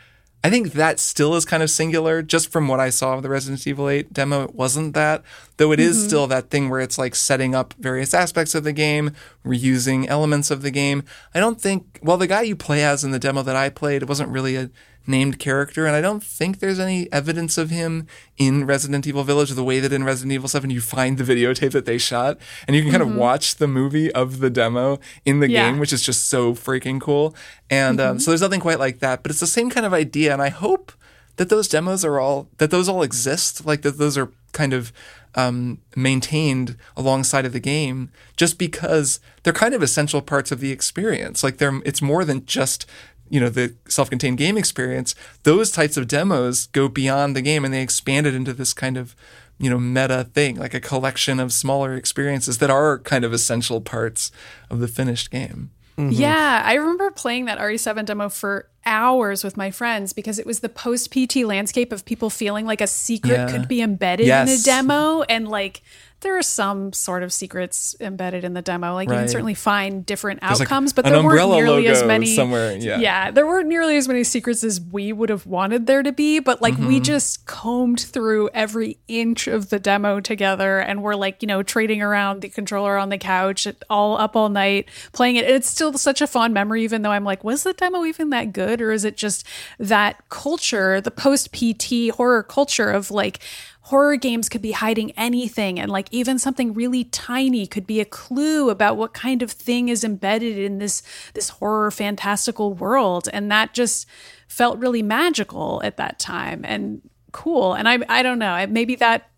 [0.44, 2.22] I think that still is kind of singular.
[2.22, 5.24] Just from what I saw of the Resident Evil 8 demo, it wasn't that.
[5.56, 6.06] Though it is mm-hmm.
[6.06, 9.10] still that thing where it's like setting up various aspects of the game,
[9.44, 11.02] reusing elements of the game.
[11.34, 14.02] I don't think, well, the guy you play as in the demo that I played,
[14.02, 14.70] it wasn't really a
[15.08, 19.50] named character, and I don't think there's any evidence of him in Resident Evil Village
[19.50, 22.76] the way that in Resident Evil 7 you find the videotape that they shot, and
[22.76, 23.12] you can kind mm-hmm.
[23.12, 25.70] of watch the movie of the demo in the yeah.
[25.70, 27.34] game, which is just so freaking cool.
[27.70, 28.12] And um, mm-hmm.
[28.12, 30.42] um, so there's nothing quite like that, but it's the same kind of idea, and
[30.42, 30.92] I hope
[31.36, 34.92] that those demos are all that those all exist, like that those are kind of
[35.34, 40.72] um, maintained alongside of the game, just because they're kind of essential parts of the
[40.72, 41.42] experience.
[41.42, 42.86] Like they're it's more than just
[43.30, 47.72] you know the self-contained game experience those types of demos go beyond the game and
[47.72, 49.14] they expand it into this kind of
[49.58, 53.80] you know meta thing like a collection of smaller experiences that are kind of essential
[53.80, 54.30] parts
[54.70, 56.12] of the finished game mm-hmm.
[56.12, 60.60] yeah i remember playing that re7 demo for hours with my friends because it was
[60.60, 63.50] the post pt landscape of people feeling like a secret yeah.
[63.50, 64.48] could be embedded yes.
[64.48, 65.82] in a demo and like
[66.20, 68.94] there are some sort of secrets embedded in the demo.
[68.94, 69.14] Like right.
[69.14, 72.26] you can certainly find different There's outcomes, like but there weren't nearly as many.
[72.26, 72.98] Somewhere, yeah.
[72.98, 76.40] yeah, there weren't nearly as many secrets as we would have wanted there to be.
[76.40, 76.88] But like mm-hmm.
[76.88, 81.62] we just combed through every inch of the demo together, and we're like you know
[81.62, 85.44] trading around the controller on the couch, all up all night playing it.
[85.44, 88.30] And it's still such a fond memory, even though I'm like, was the demo even
[88.30, 89.44] that good, or is it just
[89.78, 93.40] that culture, the post PT horror culture of like
[93.82, 98.04] horror games could be hiding anything and like even something really tiny could be a
[98.04, 101.02] clue about what kind of thing is embedded in this
[101.34, 103.28] this horror fantastical world?
[103.32, 104.06] And that just
[104.46, 107.74] felt really magical at that time and cool.
[107.74, 108.66] And i i don't know.
[108.68, 109.28] Maybe that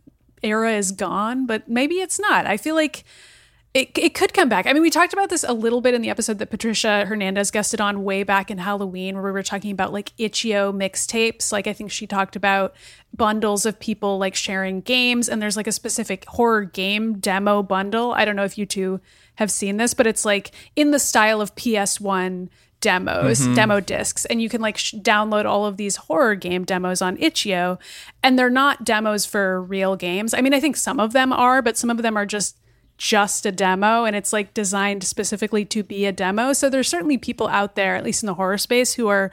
[0.42, 2.46] era is gone but maybe it's not.
[2.46, 3.04] I feel like
[3.72, 4.66] it, it could come back.
[4.66, 7.52] I mean, we talked about this a little bit in the episode that Patricia Hernandez
[7.52, 11.52] guested on way back in Halloween, where we were talking about like itch.io mixtapes.
[11.52, 12.74] Like, I think she talked about
[13.16, 18.10] bundles of people like sharing games, and there's like a specific horror game demo bundle.
[18.12, 19.00] I don't know if you two
[19.36, 22.48] have seen this, but it's like in the style of PS1
[22.80, 23.54] demos, mm-hmm.
[23.54, 27.16] demo discs, and you can like sh- download all of these horror game demos on
[27.18, 27.78] itch.io,
[28.22, 30.34] and they're not demos for real games.
[30.34, 32.56] I mean, I think some of them are, but some of them are just
[33.00, 36.52] just a demo and it's like designed specifically to be a demo.
[36.52, 39.30] So there's certainly people out there, at least in the horror space, who are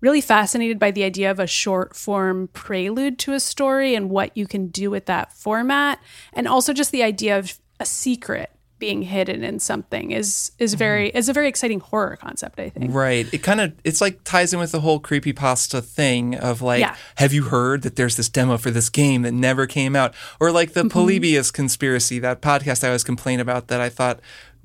[0.00, 4.36] really fascinated by the idea of a short form prelude to a story and what
[4.36, 5.98] you can do with that format.
[6.32, 11.08] And also just the idea of a secret being hidden in something is is very
[11.08, 11.18] mm-hmm.
[11.18, 12.92] is a very exciting horror concept, I think.
[12.92, 13.32] Right.
[13.32, 16.80] It kind of it's like ties in with the whole creepy pasta thing of like,
[16.80, 16.96] Yeah.
[17.16, 20.14] have you heard that there's this demo for this game that never came out?
[20.40, 20.88] Or like the mm-hmm.
[20.88, 24.18] Polybius conspiracy, that podcast I always complain about that I thought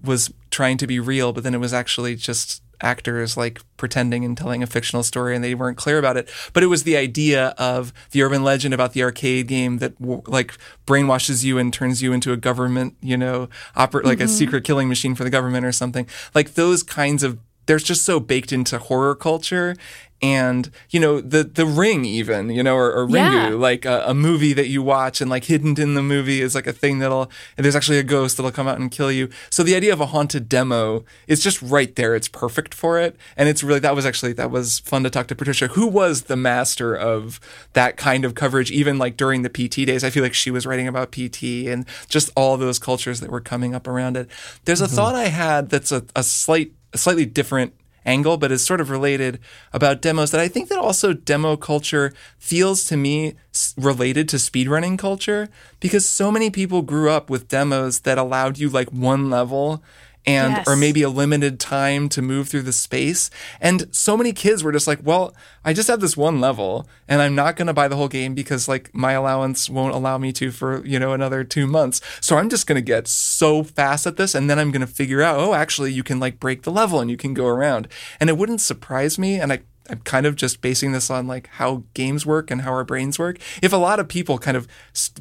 [0.03, 4.37] was trying to be real, but then it was actually just actors like pretending and
[4.37, 6.29] telling a fictional story and they weren't clear about it.
[6.53, 10.57] But it was the idea of the urban legend about the arcade game that like
[10.85, 14.33] brainwashes you and turns you into a government you know oper- like a mm-hmm.
[14.33, 16.07] secret killing machine for the government or something.
[16.33, 19.75] Like those kinds of they're just so baked into horror culture.
[20.21, 23.49] And you know the the ring even you know or, or ringu Yeah.
[23.49, 26.67] like a, a movie that you watch and like hidden in the movie is like
[26.67, 29.29] a thing that'll there's actually a ghost that'll come out and kill you.
[29.49, 32.15] So the idea of a haunted demo is just right there.
[32.15, 33.17] It's perfect for it.
[33.35, 36.23] And it's really that was actually that was fun to talk to patricia who was
[36.23, 37.41] the master of
[37.73, 40.03] that kind of coverage even like during the pt days.
[40.05, 43.41] I feel like she was writing about pt and just all those cultures that were
[43.41, 44.29] coming up around it.
[44.63, 44.95] There's a mm-hmm.
[44.95, 47.73] thought i had that's a, a slight a slightly different
[48.05, 49.39] angle, but is sort of related
[49.73, 53.35] about demos that I think that also demo culture feels to me
[53.77, 58.69] related to speedrunning culture because so many people grew up with demos that allowed you
[58.69, 59.83] like one level
[60.27, 60.67] and Yes.
[60.67, 63.29] or maybe a limited time to move through the space
[63.61, 67.21] and so many kids were just like well i just have this one level and
[67.21, 70.31] i'm not going to buy the whole game because like my allowance won't allow me
[70.31, 74.07] to for you know another two months so i'm just going to get so fast
[74.07, 76.63] at this and then i'm going to figure out oh actually you can like break
[76.63, 77.87] the level and you can go around
[78.19, 81.45] and it wouldn't surprise me and i I'm kind of just basing this on like
[81.45, 83.37] how games work and how our brains work.
[83.61, 84.67] If a lot of people kind of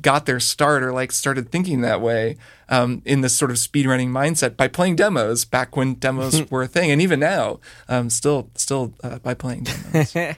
[0.00, 4.08] got their start or like started thinking that way um, in this sort of speedrunning
[4.08, 8.50] mindset by playing demos back when demos were a thing, and even now, um, still
[8.54, 10.14] still uh, by playing demos.
[10.14, 10.34] yeah,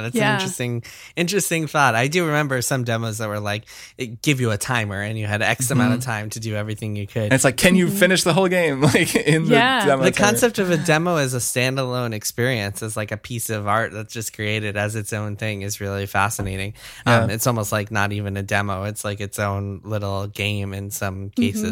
[0.00, 0.30] that's Yeah.
[0.30, 0.82] an interesting,
[1.16, 1.94] interesting thought.
[1.94, 3.64] I do remember some demos that were like
[3.98, 6.96] it give you a timer and you had X amount of time to do everything
[6.96, 7.24] you could.
[7.24, 8.80] and it's like, can you finish the whole game?
[8.90, 10.02] Like in the demo.
[10.02, 10.26] the timer.
[10.30, 14.12] concept of a demo as a standalone experience as like a piece of art that's
[14.12, 16.74] just created as its own thing is really fascinating
[17.06, 20.90] um, it's almost like not even a demo it's like its own little game in
[20.90, 21.69] some cases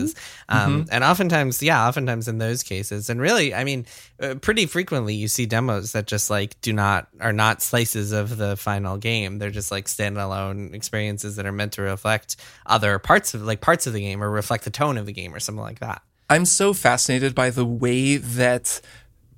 [0.49, 3.11] um, and oftentimes yeah oftentimes in those cases.
[3.11, 3.87] And really i mean
[4.23, 8.37] uh, pretty frequently you see demos that just like do not are not slices of
[8.37, 9.39] the final game.
[9.39, 13.87] They're just like standalone experiences that are meant to reflect other parts of like parts
[13.87, 16.03] of the game or reflect the tone of the game or something like that.
[16.31, 18.81] I'm so fascinated by the way that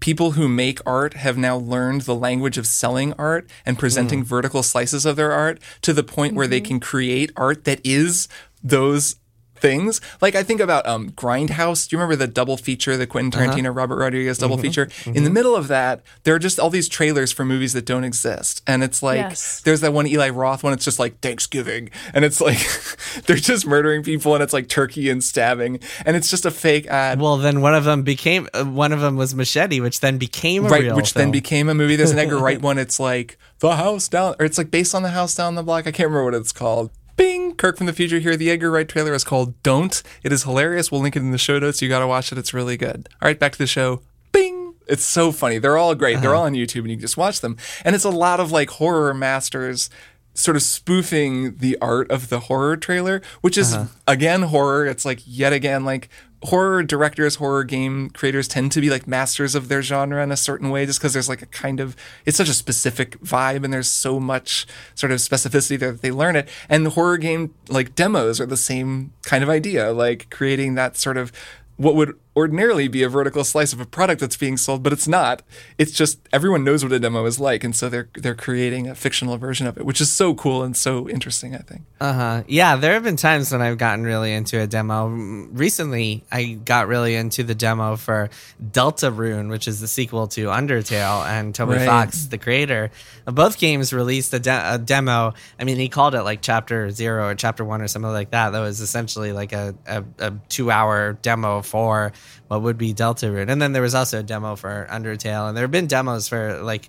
[0.00, 4.62] people who make art have now learned the language of selling art and presenting vertical
[4.62, 8.28] slices of their art to the point where they can create art that is
[8.62, 9.16] those
[9.60, 10.00] things.
[10.20, 11.88] Like I think about um, Grindhouse.
[11.88, 14.88] Do you remember the double feature, the Quentin Tarantino, Robert Rodriguez double feature?
[15.06, 18.04] In the middle of that, there are just all these trailers for movies that don't
[18.04, 19.60] exist, and it's like Yes.
[19.62, 20.72] there's that one Eli Roth one.
[20.72, 22.58] It's just like Thanksgiving, and it's like
[23.26, 26.86] they're just murdering people, and it's like turkey and stabbing, and it's just a fake
[26.86, 27.20] ad.
[27.20, 30.64] Well, then one of them became uh, one of them was Machete, which then became
[30.66, 31.96] a right, real which then became a movie.
[31.96, 32.78] There's an Edgar Wright one.
[32.78, 35.86] It's like the house down, or it's like based on the house down the block.
[35.86, 36.90] I can't remember what it's called.
[37.20, 38.34] Bing, Kirk from the future here.
[38.34, 40.90] The Edgar Wright trailer is called "Don't." It is hilarious.
[40.90, 41.82] We'll link it in the show notes.
[41.82, 42.38] You got to watch it.
[42.38, 43.10] It's really good.
[43.20, 44.00] All right, back to the show.
[44.32, 44.74] Bing.
[44.86, 45.58] It's so funny.
[45.58, 46.22] They're all great.
[46.22, 46.38] They're uh-huh.
[46.38, 47.58] all on YouTube, and you can just watch them.
[47.84, 49.90] And it's a lot of like horror masters
[50.32, 53.88] sort of spoofing the art of the horror trailer, which is uh-huh.
[54.08, 54.86] again horror.
[54.86, 56.08] It's like yet again like
[56.44, 60.36] horror directors, horror game creators tend to be like masters of their genre in a
[60.36, 63.72] certain way just because there's like a kind of it's such a specific vibe and
[63.72, 66.48] there's so much sort of specificity there that they learn it.
[66.68, 70.96] And the horror game like demos are the same kind of idea, like creating that
[70.96, 71.30] sort of
[71.76, 75.08] what would ordinarily be a vertical slice of a product that's being sold, but it's
[75.08, 75.42] not.
[75.78, 78.94] It's just everyone knows what a demo is like, and so they're they're creating a
[78.94, 81.54] fictional version of it, which is so cool and so interesting.
[81.54, 81.82] I think.
[82.00, 82.42] Uh huh.
[82.46, 85.08] Yeah, there have been times when I've gotten really into a demo.
[85.08, 88.30] Recently, I got really into the demo for
[88.62, 91.86] Deltarune, which is the sequel to Undertale, and Toby Right.
[91.86, 92.90] Fox, the creator.
[93.26, 95.34] of Both games released a, de- a demo.
[95.58, 98.50] I mean, he called it like Chapter Zero or Chapter One or something like that.
[98.50, 102.12] That was essentially like a, a, a two-hour demo for
[102.48, 105.64] what would be Deltarune, and then there was also a demo for Undertale, and there
[105.64, 106.88] have been demos for like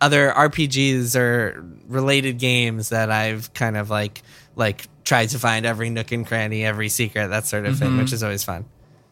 [0.00, 4.22] other RPGs or related games that I've kind of like
[4.56, 7.98] like tried to find every nook and cranny, every secret, that sort of thing, mm-hmm.
[7.98, 8.64] which is always fun.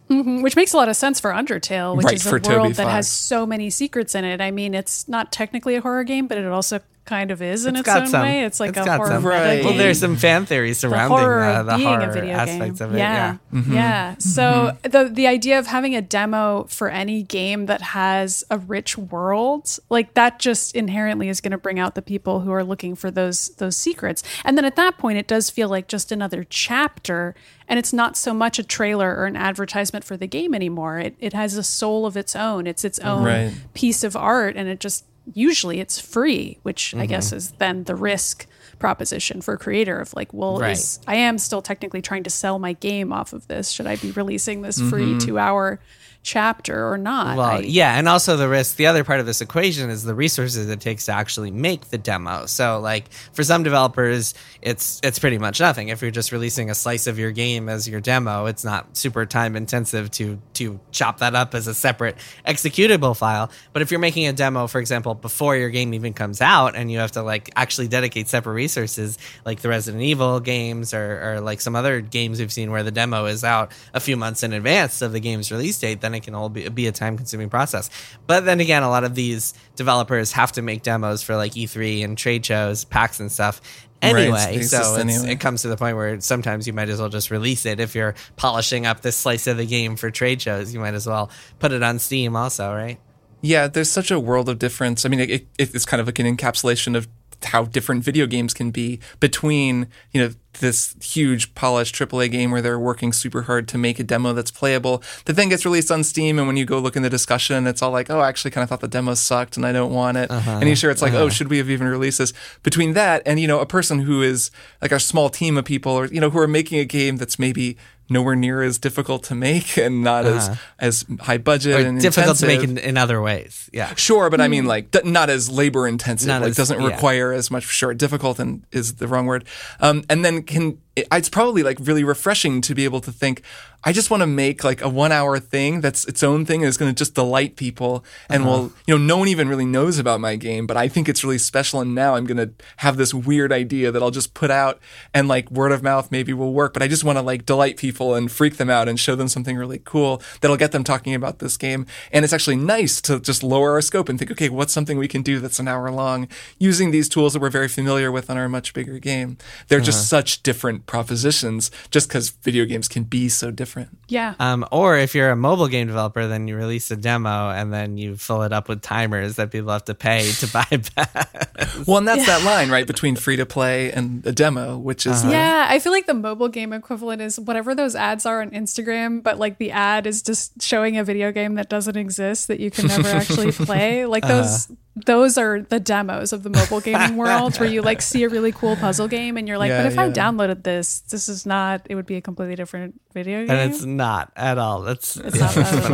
[0.08, 0.42] Mm-hmm.
[0.42, 2.74] Which makes a lot of sense for Undertale, which Right, is a for Toby world
[2.74, 4.40] that has so many secrets in it.
[4.40, 7.74] I mean, it's not technically a horror game, but it also kind of is in
[7.74, 8.22] It's its, own some.
[8.22, 8.44] way.
[8.44, 9.26] It's like It's a got horror some.
[9.26, 9.56] Right.
[9.56, 9.64] game.
[9.64, 12.78] Well, there's some fan theory the surrounding horror uh, the being horror a video aspects
[12.78, 12.88] game.
[12.88, 12.98] of it.
[12.98, 13.72] yeah, Mm-hmm.
[13.74, 14.14] yeah.
[14.18, 18.96] So the the idea of having a demo for any game that has a rich
[18.96, 22.94] world, like that, just inherently is going to bring out the people who are looking
[22.94, 24.22] for those those secrets.
[24.44, 27.34] And then at that point, it does feel like just another chapter,
[27.68, 30.98] and it's not so much a trailer or an advertisement for the game anymore.
[31.00, 32.66] It it has a soul of its own.
[32.66, 33.52] It's its own Right.
[33.74, 37.36] piece of art, and it just usually it's free, which I guess mm-hmm.
[37.36, 38.46] is then the risk
[38.78, 40.72] proposition for a creator of like, well, Right.
[40.72, 43.70] is I am still technically trying to sell my game off of this.
[43.70, 45.18] Should I be releasing this free mm-hmm.
[45.18, 45.80] two hour
[46.22, 47.36] chapter or not?
[47.36, 48.76] Well, I- yeah, and also the risk.
[48.76, 51.98] The other part of this equation is the resources it takes to actually make the
[51.98, 52.46] demo.
[52.46, 55.88] So, like for some developers, it's it's pretty much nothing.
[55.88, 59.26] If you're just releasing a slice of your game as your demo, it's not super
[59.26, 62.16] time intensive to to chop that up as a separate
[62.46, 63.50] executable file.
[63.72, 66.90] But if you're making a demo, for example, before your game even comes out, and
[66.90, 71.40] you have to like actually dedicate separate resources, like the Resident Evil games or, or
[71.40, 74.52] like some other games we've seen where the demo is out a few months in
[74.52, 77.50] advance of the game's release date, then it can all be, be a time consuming
[77.50, 77.90] process.
[78.26, 82.04] But then again, a lot of these developers have to make demos for like E3
[82.04, 83.60] and trade shows, PAX and stuff.
[84.02, 85.32] Right, Anyway, they so it's, anyway.
[85.32, 87.78] it comes to the point where sometimes you might as well just release it.
[87.78, 91.06] If you're polishing up this slice of the game for trade shows, you might as
[91.06, 92.98] well put it on Steam also, right?
[93.42, 95.04] Yeah, there's such a world of difference.
[95.04, 97.08] I mean, it, it, it's kind of like an encapsulation of
[97.46, 100.30] how different video games can be between, you know,
[100.60, 104.50] this huge polished AAA game where they're working super hard to make a demo that's
[104.50, 106.38] playable that then gets released on Steam.
[106.38, 108.62] And when you go look in the discussion, it's all like, oh, I actually kind
[108.62, 110.30] of thought the demo sucked and I don't want it.
[110.30, 110.58] Uh-huh.
[110.60, 111.24] and you sure it's like, uh-huh.
[111.24, 112.32] oh, should we have even released this?
[112.62, 115.92] Between that and, you know, a person who is like a small team of people
[115.92, 117.76] or, you know, who are making a game that's maybe
[118.08, 122.38] nowhere near as difficult to make and not as as high budget Or and difficult
[122.38, 123.70] to make in, in other ways.
[123.72, 123.94] Yeah.
[123.94, 126.28] Sure, but I mean, like, d- not as labor intensive.
[126.28, 126.88] Not like, as- doesn't yeah.
[126.88, 127.64] require as much.
[127.64, 129.44] Sure, difficult and is the wrong word.
[129.80, 133.42] Um, and then can it, it's probably like really refreshing to be able to think.
[133.84, 136.68] I just want to make like a one hour thing that's its own thing and
[136.68, 138.04] is going to just delight people.
[138.28, 138.50] And Uh-huh.
[138.50, 141.24] will, you know, no one even really knows about my game, but I think it's
[141.24, 141.80] really special.
[141.80, 144.78] And now I'm going to have this weird idea that I'll just put out
[145.12, 146.74] and like word of mouth maybe will work.
[146.74, 149.26] But I just want to like delight people and freak them out and show them
[149.26, 151.84] something really cool that'll get them talking about this game.
[152.12, 155.08] And it's actually nice to just lower our scope and think, okay, what's something we
[155.08, 156.28] can do that's an hour long
[156.60, 159.38] using these tools that we're very familiar with on our much bigger game.
[159.66, 163.98] They're just such different propositions just because video games can be so different.
[164.08, 164.34] yeah.
[164.38, 167.96] Um, or if you're a mobile game developer, then you release a demo and then
[167.98, 170.66] you fill it up with timers that people have to pay to buy
[170.96, 171.50] back.
[171.86, 175.22] Well, and that's that line, right, between free to play and a demo, which is
[175.24, 178.50] like, Yeah, I feel like the mobile game equivalent is whatever those ads are on
[178.50, 182.60] Instagram, but like the ad is just showing a video game that doesn't exist that
[182.60, 184.06] you can never actually play.
[184.06, 188.24] Like those those are the demos of the mobile gaming world where you like see
[188.24, 191.28] a really cool puzzle game and you're like, Yeah, but if I downloaded this, this
[191.28, 193.50] is not it would be a completely different video game.
[193.50, 194.82] and it's not at all.
[194.82, 195.90] That's It's not that at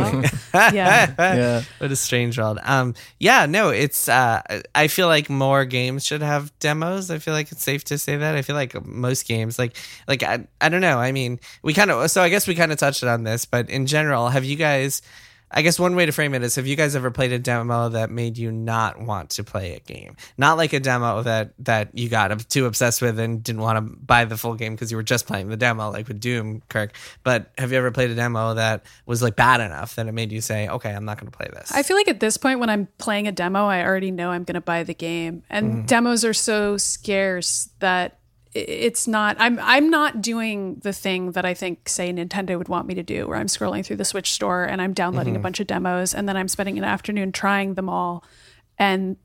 [0.53, 0.71] all.
[0.73, 1.13] Yeah.
[1.17, 1.61] yeah.
[1.77, 2.59] what a strange world.
[2.63, 4.09] Um, yeah, no, it's.
[4.09, 4.41] Uh,
[4.75, 7.09] I feel like more games should have demos.
[7.11, 8.35] I feel like it's safe to say that.
[8.35, 9.77] I feel like most games, like,
[10.07, 10.97] like I, I don't know.
[10.97, 12.09] I mean, we kind of.
[12.11, 15.01] So I guess we kind of touched on this, but in general, have you guys?
[15.51, 17.89] I guess one way to frame it is: Have you guys ever played a demo
[17.89, 20.15] that made you not want to play a game?
[20.37, 23.95] Not like a demo that that you got too obsessed with and didn't want to
[23.97, 26.95] buy the full game because you were just playing the demo, like with Doom, Kirk.
[27.23, 30.31] But have you ever played a demo that was like bad enough that it made
[30.31, 31.71] you say, "Okay, I'm not going to play this"?
[31.71, 34.43] I feel like at this point, when I'm playing a demo, I already know I'm
[34.43, 35.85] going to buy the game, and mm-hmm.
[35.85, 38.18] demos are so scarce that
[38.53, 39.35] it's not.
[39.39, 43.03] I'm I'm not doing the thing that I think, say, Nintendo would want me to
[43.03, 45.43] do, where I'm scrolling through the Switch store and I'm downloading a mm-hmm.
[45.43, 48.23] bunch of demos, and then I'm spending an afternoon trying them all,
[48.77, 49.17] and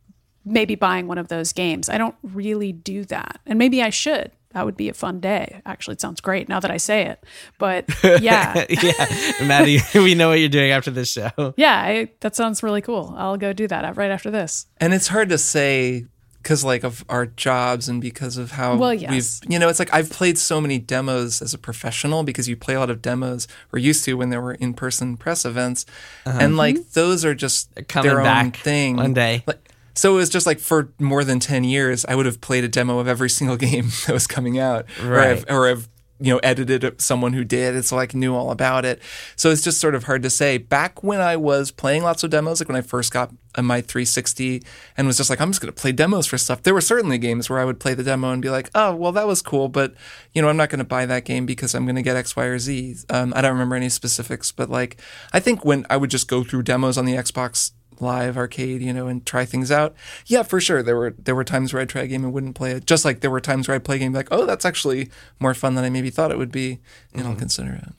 [0.45, 1.89] maybe buying one of those games.
[1.89, 4.31] I don't really do that, and maybe I should.
[4.55, 5.61] That would be a fun day.
[5.67, 7.25] Actually, it sounds great now that I say it.
[7.59, 7.89] But
[8.21, 11.55] yeah, yeah, Maddy, we know what you're doing after this show.
[11.57, 13.15] yeah, I, that sounds really cool.
[13.17, 14.67] I'll go do that right after this.
[14.79, 16.07] And it's hard to say
[16.45, 19.11] because like of our jobs and because of how Well, yes.
[19.43, 22.57] we've you know it's like I've played so many demos as a professional because you
[22.57, 25.87] play a lot of demos or used to when there were in-person press events
[26.27, 27.85] and like those are just Uh-huh.
[27.89, 29.43] coming their own thing one day.
[29.47, 32.65] Like, so it was just like for more than 10 years I would have played
[32.65, 35.31] a demo of every single game that was coming out or Right.
[35.31, 35.89] I've, or I've
[36.21, 39.01] you know edited someone who did it so I knew all about it.
[39.37, 40.59] So it's just sort of hard to say.
[40.59, 44.63] Back when I was playing lots of demos like when I first got my 360
[44.97, 46.63] and was just like I'm just going to play demos for stuff.
[46.63, 49.13] There were certainly games where I would play the demo and be like oh well
[49.13, 49.95] that was cool but
[50.33, 52.37] you know I'm not going to buy that game because I'm going to get X
[52.37, 52.97] Y or Z.
[53.11, 55.01] Um, I don't remember any specifics but like
[55.33, 58.93] I think when I would just go through demos on the Xbox live arcade, you
[58.93, 59.95] know, and try things out.
[60.27, 60.83] Yeah, for sure.
[60.83, 62.87] There were there were times where I'd try a game and wouldn't play it.
[62.87, 65.55] Just like there were times where I'd play a game like, oh, that's actually more
[65.55, 66.81] fun than I maybe thought it would be,
[67.13, 67.41] and I'll mm-hmm.
[67.41, 67.93] consider it.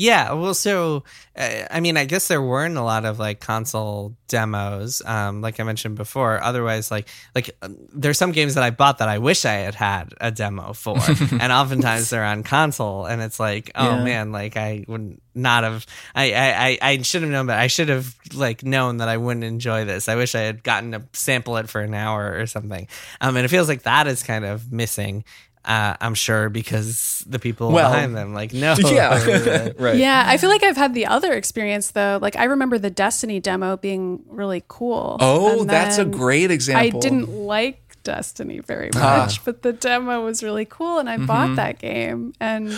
[0.00, 1.04] Yeah, well, so
[1.36, 5.60] uh, I mean, I guess there weren't a lot of like console demos, um, like
[5.60, 6.42] I mentioned before.
[6.42, 9.74] Otherwise, like like um, there's some games that I bought that I wish I had
[9.74, 10.96] had a demo for,
[11.38, 14.04] and oftentimes they're on console, and it's like, oh Yeah.
[14.04, 15.84] man, like I would not have,
[16.14, 19.18] I I I, I should have known, but I should have like known that I
[19.18, 20.08] wouldn't enjoy this.
[20.08, 22.88] I wish I had gotten to sample it for an hour or something.
[23.20, 25.24] Um, and it feels like that is kind of missing.
[25.64, 29.96] Uh, I'm sure because the people Well, behind them, like, no, Yeah, right.
[29.96, 32.18] Yeah, I feel like I've had the other experience though.
[32.20, 35.18] Like I remember the Destiny demo being really cool.
[35.20, 36.98] Oh, that's a great example.
[36.98, 39.26] I didn't like Destiny very much, Ah.
[39.28, 39.42] Mm-hmm.
[39.44, 42.70] but the demo was really cool, and I bought that game and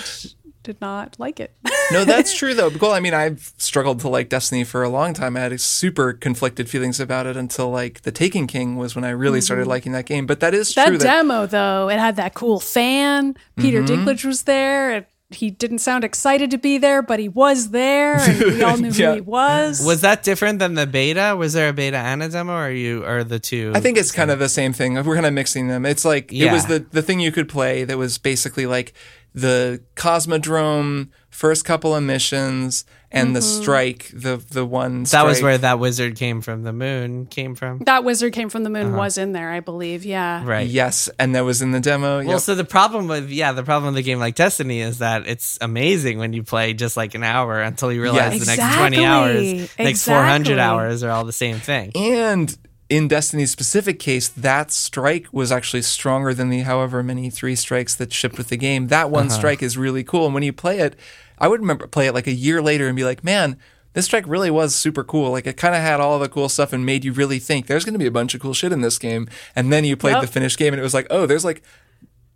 [0.63, 1.55] did not like it.
[1.91, 2.71] no, that's true though.
[2.81, 5.37] Well, I mean, I've struggled to like Destiny for a long time.
[5.37, 9.11] I had super conflicted feelings about it until like The Taken King was when I
[9.11, 10.27] really started liking that game.
[10.27, 10.81] But that is Mm-hmm.
[10.81, 10.99] that true.
[10.99, 13.35] that demo though, it had that cool fan.
[13.57, 14.09] Peter Mm-hmm.
[14.09, 14.91] Dinklage was there.
[14.93, 18.77] And he didn't sound excited to be there, but he was there, and we all
[18.77, 19.09] knew Yeah.
[19.11, 19.83] who he was.
[19.83, 21.35] Was that different than the beta?
[21.39, 23.73] Was there a beta and a demo, or are you are the two?
[23.75, 24.93] I think it's kind of the same thing.
[25.03, 25.87] We're kind of mixing them.
[25.87, 28.93] It's like it was the the thing you could play that was basically like
[29.35, 35.59] the Cosmodrome first couple of missions and the strike, the the one that was where
[35.59, 36.62] that wizard came from.
[36.62, 37.80] The moon came from.
[37.80, 38.85] that wizard came from the Uh-huh.
[38.89, 40.05] moon was in there, I believe.
[40.07, 40.43] Yeah.
[40.47, 40.66] Right.
[40.66, 42.18] Yes, and that was in the demo.
[42.18, 42.41] Well, Yep.
[42.41, 45.59] so the problem with yeah, the problem with a game like Destiny is that it's
[45.61, 48.41] amazing when you play just like an hour until you realize Yes.
[48.47, 49.85] the next twenty hours, Exactly.
[49.85, 51.93] next four hundred hours are all the same thing.
[51.95, 52.55] And
[52.93, 57.95] in Destiny's specific case, that strike was actually stronger than the however many three strikes
[57.95, 58.88] that shipped with the game.
[58.88, 59.36] That one Uh-huh.
[59.38, 60.26] strike is really cool.
[60.26, 60.95] And when you play it,
[61.38, 63.57] I would remember play it like a year later and be like, man,
[63.95, 65.30] this strike really was super cool.
[65.32, 67.84] Like it kind of had all the cool stuff and made you really think there's
[67.86, 69.26] going to be a bunch of cool shit in this game.
[69.57, 70.20] And then you played Yep.
[70.20, 71.62] the finished game and it was like, oh, there's like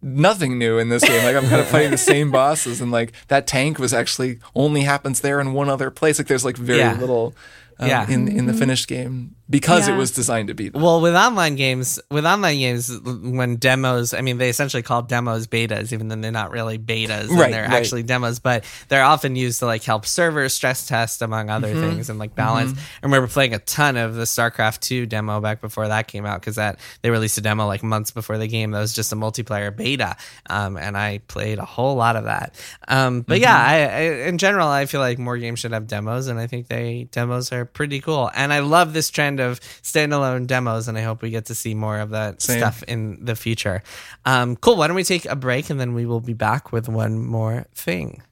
[0.03, 1.23] nothing new in this game.
[1.25, 4.83] Like I'm kind of fighting the same bosses and like that tank was actually only
[4.83, 6.19] happens there in one other place.
[6.19, 6.99] Like there's like very Yeah.
[6.99, 7.35] little
[7.79, 8.09] um, Yeah.
[8.11, 10.79] in in the finished game because it was designed to be that.
[10.81, 15.47] Well, with online games, with online games, when demos, I mean, they essentially call demos
[15.47, 17.73] betas, even though they're not really betas, and Right, they're right.
[17.73, 21.81] actually demos, but they're often used to like help servers stress test, among other Mm-hmm.
[21.81, 22.73] things, and like balance.
[22.77, 26.41] I remember playing a ton of the StarCraft 2 demo back before that came out
[26.41, 29.17] because that they released a demo like months before the game that was just a
[29.17, 30.17] multiplayer beta,
[30.51, 32.55] um, and I played a whole lot of that.
[32.89, 33.95] Um, but yeah, Mm-hmm.
[33.95, 36.69] I, I, in general, I feel like more games should have demos, and I think
[36.69, 38.31] they demos are pretty cool.
[38.35, 41.75] And I love this trend of standalone demos, and I hope we get to see
[41.75, 42.59] more of that Same.
[42.59, 43.83] stuff in the future.
[44.25, 44.77] Um, cool.
[44.77, 47.67] Why don't we take a break, and then we will be back with one more
[47.75, 48.23] thing.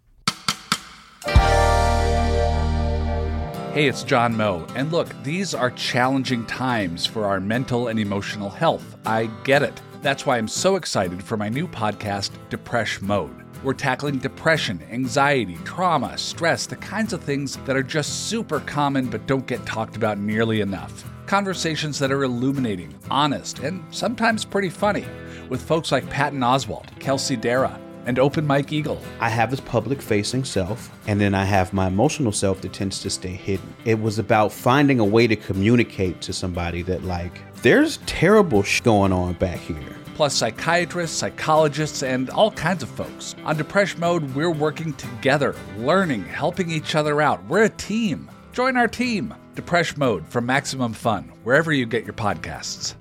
[3.74, 4.64] Hey, it's John Moe.
[4.76, 8.96] And look, these are challenging times for our mental and emotional health.
[9.04, 9.80] I get it.
[10.00, 13.43] That's why I'm so excited for my new podcast, Depression Mode.
[13.64, 19.06] We're tackling depression, anxiety, trauma, stress, the kinds of things that are just super common
[19.06, 21.10] but don't get talked about nearly enough.
[21.24, 25.06] Conversations that are illuminating, honest, and sometimes pretty funny,
[25.48, 29.00] with folks like Patton Oswalt, Kelsey Darragh, and Open Mike Eagle.
[29.18, 33.00] I have this public facing self, and then I have my emotional self that tends
[33.00, 33.74] to stay hidden.
[33.86, 38.82] It was about finding a way to communicate to somebody that, like, there's terrible sh
[38.82, 39.96] going on back here.
[40.14, 43.34] Plus psychiatrists, psychologists, and all kinds of folks.
[43.44, 47.44] On Depression Mode, we're working together, learning, helping each other out.
[47.46, 48.30] We're a team.
[48.52, 49.34] Join our team.
[49.54, 52.94] Depression Mode for Maximum Fun, wherever you get your podcasts.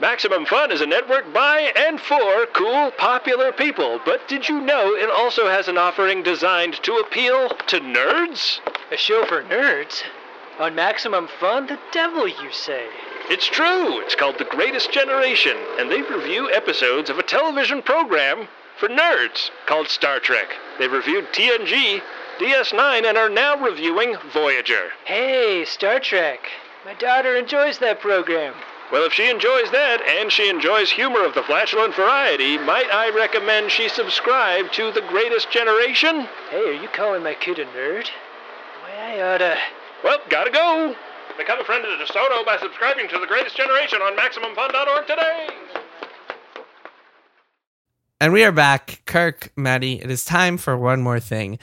[0.00, 4.00] Maximum Fun is a network by and for cool, popular people.
[4.04, 8.58] But did you know it also has an offering designed to appeal to nerds?
[8.90, 10.02] A show for nerds?
[10.58, 11.68] On Maximum Fun?
[11.68, 12.88] The devil, you say?
[13.30, 14.00] It's true.
[14.00, 18.48] It's called The Greatest Generation, and they review episodes of a television program
[18.78, 20.48] for nerds called Star Trek.
[20.78, 22.02] They've reviewed TNG,
[22.38, 24.90] DS9, and are now reviewing Voyager.
[25.04, 26.40] Hey, Star Trek.
[26.84, 28.54] My daughter enjoys that program.
[28.90, 33.10] Well, if she enjoys that, and she enjoys humor of the flatulent variety, might I
[33.10, 36.28] recommend she subscribe to The Greatest Generation?
[36.50, 38.08] Hey, are you calling my kid a nerd?
[38.82, 39.56] Why, I oughta.
[40.02, 40.96] Well, gotta go.
[41.38, 45.48] Become a friend of the DeSoto by subscribing to The Greatest Generation on MaximumFun.org today.
[48.20, 49.02] And we are back.
[49.06, 51.58] Kirk, Maddy, it is time for one more thing.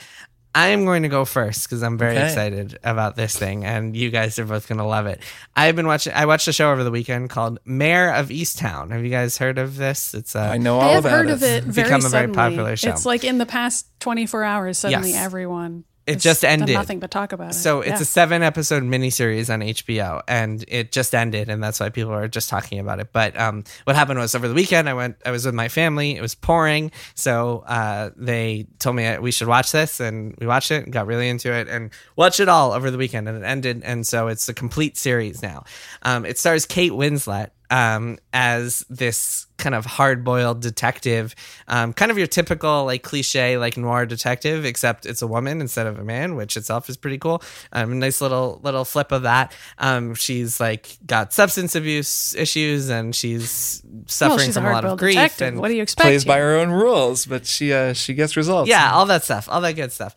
[0.54, 2.26] I am going to go first because I'm very Okay.
[2.26, 5.20] excited about this thing, and you guys are both going to love it.
[5.54, 6.12] I've been watching.
[6.12, 8.90] I watched a show over the weekend called Mare of Easttown.
[8.90, 10.12] Have you guys heard of this?
[10.12, 11.32] It's uh, I know all I have about heard it.
[11.34, 12.90] of it very become a very popular show.
[12.90, 15.24] It's like in the past 24 hours, suddenly Yes.
[15.24, 15.84] everyone.
[16.10, 16.74] It It's just ended.
[16.74, 17.54] Nothing but talk about it.
[17.54, 18.02] So it's Yeah.
[18.02, 22.28] a seven episode miniseries on HBO, and it just ended, and that's why people are
[22.28, 23.12] just talking about it.
[23.12, 26.16] But um, what happened was over the weekend, I went, I was with my family.
[26.16, 30.70] It was pouring, so uh, they told me we should watch this, and we watched
[30.70, 33.46] it, and got really into it, and watched it all over the weekend, and it
[33.46, 35.64] ended, and so it's a complete series now.
[36.02, 41.34] Um, it stars Kate Winslet um, as this kind of hard boiled detective,
[41.68, 45.86] um, kind of your typical like cliche like noir detective, except it's a woman instead
[45.86, 47.42] of a man, which itself is pretty cool.
[47.72, 49.54] Um, nice little little flip of that.
[49.78, 54.72] Um, she's like got substance abuse issues and she's suffering well, she's from a a
[54.72, 55.48] lot of hard-boiled grief detective.
[55.48, 56.06] and what do you expect?
[56.06, 58.68] Plays by her own rules, but she uh, she gets results.
[58.68, 60.14] yeah, all that stuff, all that good stuff.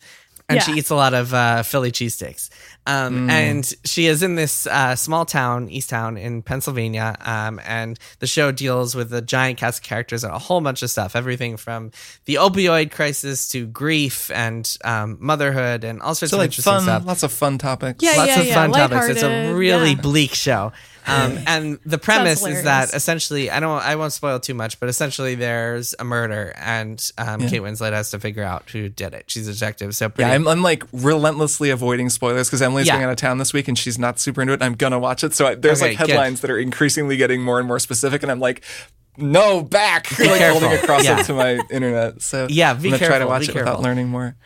[0.48, 2.50] And she eats a lot of uh, Philly cheesesteaks.
[2.86, 7.16] Um, And she is in this uh, small town, Easttown in Pennsylvania.
[7.20, 10.82] Um, and the show deals with a giant cast of characters and a whole bunch
[10.82, 11.92] of stuff everything from
[12.26, 16.72] the opioid crisis to grief and um, motherhood and all sorts So of like interesting
[16.72, 18.02] fun, stuff lots of fun topics.
[18.02, 19.08] Yeah, lots yeah, of yeah, fun topics.
[19.08, 20.00] It's a really yeah.
[20.00, 20.72] bleak show.
[21.06, 24.88] Um, and the premise is that essentially, I don't, I won't spoil too much, but
[24.88, 29.24] essentially, there's a murder, and um, Kate Winslet has to figure out who did it.
[29.28, 32.94] She's a detective, so pretty, Yeah, I'm, I'm like relentlessly avoiding spoilers because Emily's Yeah.
[32.94, 34.56] going out of town this week and she's not super into it.
[34.56, 36.08] And I'm gonna watch it, so I, there's Okay, like good.
[36.10, 38.64] headlines that are increasingly getting more and more specific, and I'm like,
[39.16, 40.60] no, back, like careful.
[40.60, 41.20] holding across Yeah.
[41.20, 42.20] it to my internet.
[42.22, 43.84] So Yeah, be I'm gonna try to careful, watch be it without careful.
[43.84, 44.36] learning more.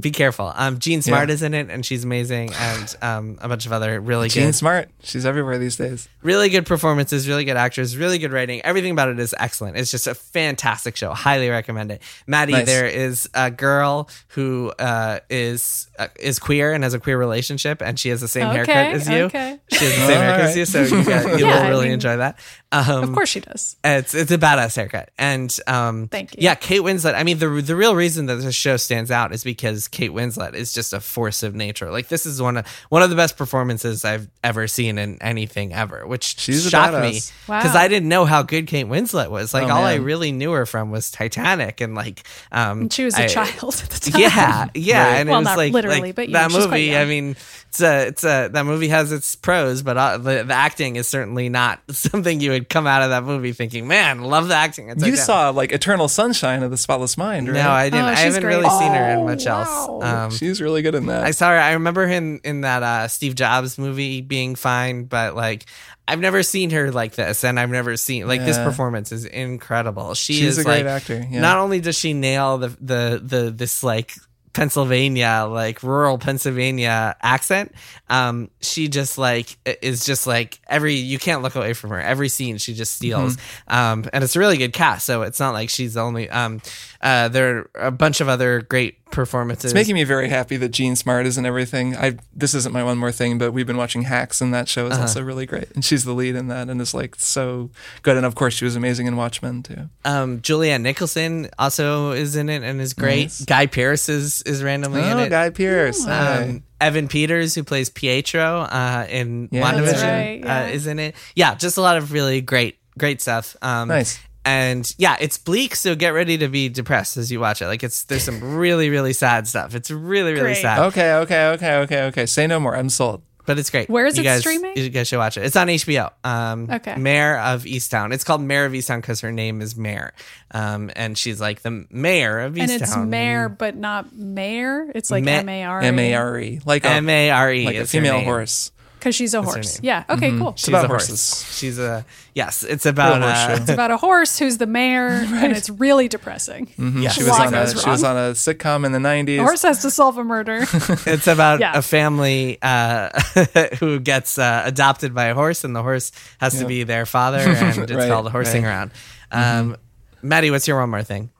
[0.00, 0.52] Be careful.
[0.54, 1.34] Um, Jean Smart Yeah.
[1.34, 4.54] is in it, and she's amazing, and um, a bunch of other really Jean good,
[4.54, 6.08] Smart, she's everywhere these days.
[6.22, 8.60] really good performances, really good actors, really good writing.
[8.62, 9.76] Everything about it is excellent.
[9.76, 11.12] It's just a fantastic show.
[11.12, 12.02] Highly recommend it.
[12.26, 12.66] Maddy, Nice.
[12.66, 17.82] there is a girl who uh, is uh, is queer and has a queer relationship,
[17.82, 19.24] and she has the same haircut as you.
[19.24, 19.58] okay.
[19.72, 21.68] She has the same All haircut as you, so you, got, you Yeah, will I
[21.68, 22.38] really mean- enjoy that.
[22.72, 23.76] Um, Of course she does.
[23.84, 26.38] It's it's a badass haircut, and um, Thank you.
[26.42, 27.14] Yeah, Kate Winslet.
[27.14, 30.54] I mean, the the real reason that this show stands out is because Kate Winslet
[30.54, 31.90] is just a force of nature.
[31.90, 35.72] Like this is one of one of the best performances I've ever seen in anything
[35.72, 37.80] ever, which She's shocked me because Wow.
[37.80, 39.52] I didn't know how good Kate Winslet was.
[39.54, 42.22] Like Oh, all I really knew her from was Titanic, and like
[42.52, 44.20] um, And she was a I- child at the time.
[44.20, 45.16] yeah, yeah, Right.
[45.20, 46.96] and Well, it was not like literally, like, but, you know, that she's quite movie.
[46.96, 47.36] I mean,
[47.68, 51.06] it's a, it's a that movie has its pros, but uh, the the acting is
[51.08, 54.88] certainly not something you would come out of that movie thinking, "Man, love the acting."
[54.88, 57.54] It's You like, saw like Eternal Sunshine of the Spotless Mind, right?
[57.62, 58.04] No, I didn't.
[58.04, 58.56] Oh, I haven't great.
[58.56, 59.88] really seen her in Oh, much else.
[60.04, 61.24] Um, she's really good in that.
[61.24, 61.58] I saw her.
[61.58, 65.66] I remember her in, in that uh, Steve Jobs movie being fine, but like
[66.08, 70.14] I've never seen her like this, and I've never seen like this performance is incredible.
[70.14, 71.40] She She's is a great like actor, yeah.
[71.40, 74.14] not only does she nail the the the this like
[74.56, 77.74] Pennsylvania, like rural Pennsylvania accent.
[78.08, 82.00] Um, she just like is just like every you can't look away from her.
[82.00, 83.36] Every scene she just steals.
[83.36, 83.74] Mm-hmm.
[83.74, 86.30] Um, and it's a really good cast, so it's not like she's the only.
[86.30, 86.62] Um,
[87.06, 89.66] uh, there are a bunch of other great performances.
[89.70, 91.96] It's making me very happy that Jean Smart is in everything.
[91.96, 94.86] I this isn't my one more thing, but we've been watching Hacks, and that show
[94.86, 95.02] is Uh-huh.
[95.02, 95.68] also really great.
[95.74, 97.70] And she's the lead in that, and is like so
[98.02, 98.16] good.
[98.16, 99.88] And of course, she was amazing in Watchmen too.
[100.04, 103.24] Um, Julianne Nicholson also is in it and is great.
[103.26, 103.44] Nice.
[103.44, 105.30] Guy Pearce is is randomly in Oh, it.
[105.30, 106.04] Guy Pearce.
[106.04, 106.42] Hi.
[106.42, 110.64] Um, Evan Peters, who plays Pietro uh, in Yeah, WandaVision, that's right, yeah.
[110.64, 111.14] uh, is in it.
[111.34, 113.56] Yeah, just a lot of really great, great stuff.
[113.62, 114.18] Um, Nice.
[114.46, 117.66] And yeah, it's bleak, so get ready to be depressed as you watch it.
[117.66, 119.74] Like it's there's some really, really sad stuff.
[119.74, 120.62] It's really, really Great.
[120.62, 122.26] sad, Okay, okay, okay, okay, okay.
[122.26, 122.76] Say no more.
[122.76, 123.22] I'm sold.
[123.44, 123.88] but it's great.
[123.88, 124.76] Where is you it guys, streaming?
[124.76, 125.44] You guys should watch it.
[125.44, 126.12] It's on HBO.
[126.24, 126.96] Um, Okay.
[126.96, 128.12] Mare of Easttown.
[128.12, 130.12] It's called Mare of Easttown because her name is Mare,
[130.52, 132.60] um, and she's like the mayor of Easttown.
[132.62, 134.90] and it's mayor, but not mayor.
[134.94, 135.80] It's like Ma- M A R.
[135.80, 137.64] M A R E, like a M A R E.
[137.66, 138.70] like a female horse.
[139.06, 139.78] Because she's a her horse.
[139.84, 140.02] Yeah.
[140.10, 140.36] Okay.
[140.36, 140.54] Cool.
[140.56, 141.06] She's about a horse.
[141.06, 141.56] horses.
[141.56, 142.04] She's a
[142.34, 142.64] yes.
[142.64, 143.62] It's about Real horse uh, show.
[143.62, 146.66] It's about a horse who's the mayor, and it's really depressing.
[146.76, 147.10] yeah.
[147.10, 149.38] She was on a she was on a sitcom in the '90s.
[149.38, 150.64] horse has to solve a murder.
[151.06, 151.78] It's about Yeah.
[151.78, 153.10] a family uh,
[153.78, 157.38] who gets uh, adopted by a horse, and the horse has to be their father,
[157.38, 158.70] and it's Right, called horsing right.
[158.70, 158.90] around.
[159.30, 159.76] Um,
[160.20, 161.30] Maddy, what's your one more thing?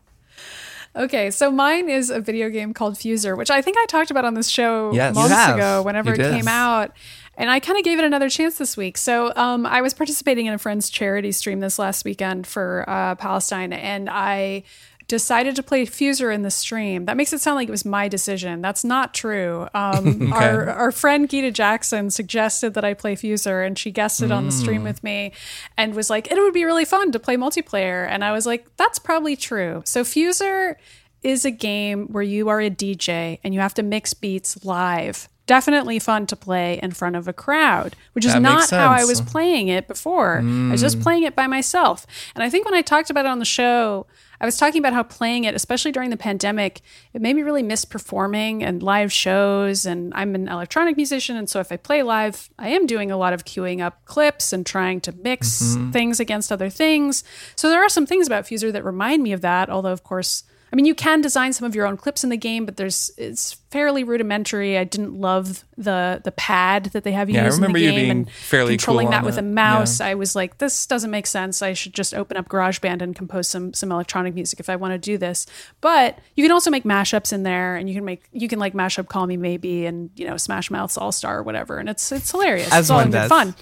[0.94, 4.24] Okay, so mine is a video game called Fuser, which I think I talked about
[4.24, 5.14] on this show Yes.
[5.14, 6.92] You months ago whenever You it came out.
[7.36, 8.96] And I kind of gave it another chance this week.
[8.96, 13.14] So um, I was participating in a friend's charity stream this last weekend for uh,
[13.16, 14.62] Palestine, and I
[15.08, 17.04] decided to play Fuser in the stream.
[17.04, 18.60] That makes it sound like it was my decision.
[18.60, 19.68] That's not true.
[19.72, 24.32] Um, our, our friend Gita Jackson suggested that I play Fuser, and she guessed it
[24.32, 25.32] on the stream with me
[25.76, 28.06] and was like, it would be really fun to play multiplayer.
[28.08, 29.82] And I was like, that's probably true.
[29.84, 30.74] So Fuser
[31.22, 35.28] is a game where you are a DJ and you have to mix beats live
[35.46, 39.04] definitely fun to play in front of a crowd, which is That not how I
[39.04, 40.38] was playing it before.
[40.38, 40.84] I was Mm.
[40.84, 42.06] just playing it by myself.
[42.34, 44.06] And I think when I talked about it on the show,
[44.40, 46.82] I was talking about how playing it, especially during the pandemic,
[47.14, 49.86] it made me really miss performing and live shows.
[49.86, 51.36] And I'm an electronic musician.
[51.36, 54.52] And so if I play live, I am doing a lot of queuing up clips
[54.52, 55.90] and trying to mix Mm-hmm.
[55.92, 57.24] things against other things.
[57.54, 59.70] So there are some things about Fuser that remind me of that.
[59.70, 60.42] Although, of course,
[60.76, 63.10] I mean, you can design some of your own clips in the game, but there's
[63.16, 64.76] it's fairly rudimentary.
[64.76, 67.66] I didn't love the the pad that they have you Yeah, I use in the
[67.68, 70.00] remember you game being and fairly controlling cool that on with a mouse.
[70.00, 70.08] Yeah.
[70.08, 71.62] I was like, this doesn't make sense.
[71.62, 74.92] I should just open up GarageBand and compose some some electronic music if I want
[74.92, 75.46] to do this.
[75.80, 78.74] But you can also make mashups in there, and you can make you can like
[78.74, 82.12] mashup Call Me Maybe and you know Smash Mouth's All Star or whatever, and it's
[82.12, 82.70] it's hilarious.
[82.70, 83.28] As it's all one in good does.
[83.30, 83.54] fun.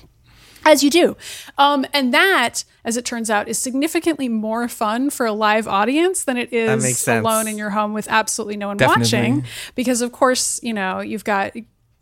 [0.64, 1.16] As you do.
[1.58, 6.24] Um, and that, as it turns out, is significantly more fun for a live audience
[6.24, 9.02] than it is alone in your home with absolutely no one Definitely.
[9.02, 9.44] watching.
[9.74, 11.52] Because, of course, you know, you've got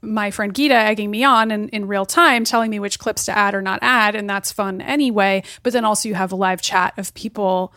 [0.01, 3.37] my friend Gita egging me on in, in real time, telling me which clips to
[3.37, 4.15] add or not add.
[4.17, 5.45] And that's fun anyway.
[5.63, 7.73] But then also, you have a live chat of people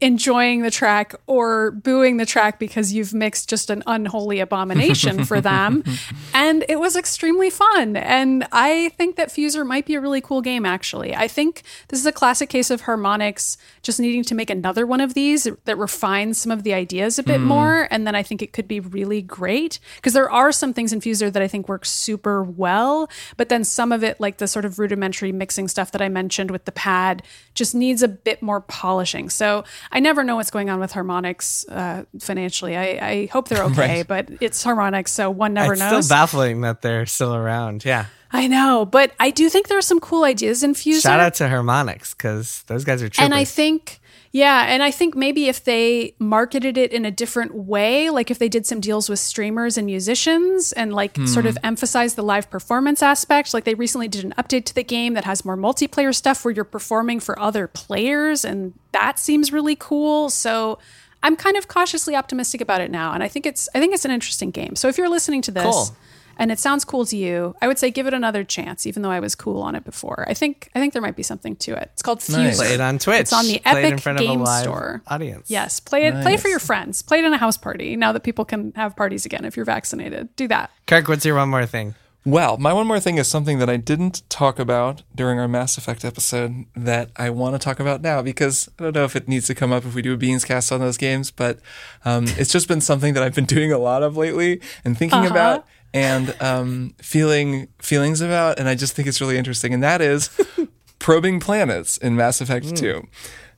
[0.00, 5.40] enjoying the track or booing the track because you've mixed just an unholy abomination for
[5.42, 5.84] them.
[6.32, 7.96] And it was extremely fun.
[7.96, 11.14] And I think that Fuser might be a really cool game, actually.
[11.14, 15.02] I think this is a classic case of Harmonix just needing to make another one
[15.02, 17.46] of these that refines some of the ideas a bit hmm.
[17.46, 17.88] more.
[17.90, 21.00] And then I think it could be really great because there are some things in
[21.00, 23.10] Fuser that I think work super well.
[23.36, 26.50] But then some of it, like the sort of rudimentary mixing stuff that I mentioned
[26.50, 27.22] with the pad,
[27.54, 29.28] just needs a bit more polishing.
[29.28, 32.76] So I never know what's going on with Harmonix uh, financially.
[32.76, 34.06] I, I hope they're okay, Right.
[34.06, 35.92] but it's Harmonix, so one never it's knows.
[35.98, 37.84] It's still baffling that they're still around.
[37.84, 38.06] Yeah.
[38.32, 41.02] I know, but I do think there are some cool ideas in Fuser.
[41.02, 43.24] Shout out to Harmonix because those guys are troopers.
[43.24, 43.99] and I think,
[44.32, 48.38] yeah, and I think maybe if they marketed it in a different way, like if
[48.38, 51.66] they did some deals with streamers and musicians and like sort of hmm.
[51.66, 55.24] emphasize the live performance aspect, like they recently did an update to the game that
[55.24, 60.30] has more multiplayer stuff where you're performing for other players, and that seems really cool.
[60.30, 60.78] So.
[61.22, 64.06] I'm kind of cautiously optimistic about it now, and I think it's I think it's
[64.06, 64.74] an interesting game.
[64.74, 65.94] So if you're listening to this, Cool.
[66.40, 69.10] And it sounds cool to you, I would say give it another chance, even though
[69.12, 70.24] I was cool on it before.
[70.28, 71.90] I think I think there might be something to it.
[71.92, 72.56] It's called Nice.
[72.58, 73.20] Play it on Twitch.
[73.20, 75.02] It's on the Play it in Epic front of a Game live Store.
[75.06, 75.48] audience.
[75.48, 76.20] Yes, play it.
[76.22, 77.02] Play for your friends.
[77.02, 77.94] Play it in a house party.
[77.94, 80.70] Now that people can have parties again, if you're vaccinated, do that.
[80.88, 81.94] Kirk, what's your one more thing?
[82.26, 85.78] Well, my one more thing is something that I didn't talk about during our Mass
[85.78, 89.26] Effect episode that I want to talk about now because I don't know if it
[89.26, 91.60] needs to come up if we do a Beans cast on those games, but
[92.04, 95.20] um, it's just been something that I've been doing a lot of lately and thinking
[95.20, 95.30] Uh-huh.
[95.30, 100.00] about and um, feeling feelings about, and I just think it's really interesting, and that
[100.00, 100.30] is
[100.98, 103.06] probing planets in Mass Effect 2.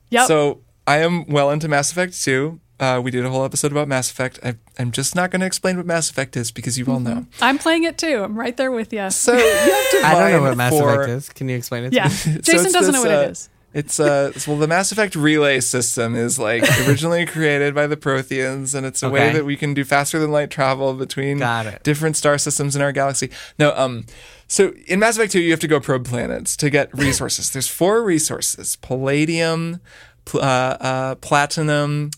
[0.09, 0.27] Yep.
[0.27, 2.59] So I am well into Mass Effect 2.
[2.79, 4.39] Uh, we did a whole episode about Mass Effect.
[4.43, 7.25] I, I'm just not going to explain what Mass Effect is because you all know.
[7.41, 8.23] I'm playing it too.
[8.23, 9.09] I'm right there with you.
[9.11, 11.29] So you have to I don't know what Mass for- Effect is.
[11.29, 12.09] Can you explain it to yeah, me?
[12.15, 13.49] So Jason it's doesn't know what uh, it is.
[13.73, 18.75] It's uh well the Mass Effect relay system is like originally created by the Protheans
[18.75, 21.39] and it's a way that we can do faster than light travel between
[21.83, 23.29] different star systems in our galaxy.
[23.57, 24.05] No, um
[24.47, 27.49] so in Mass Effect 2 you have to go probe planets to get resources.
[27.49, 28.75] There's four resources.
[28.75, 29.79] Palladium,
[30.25, 32.11] pl- uh, uh, platinum,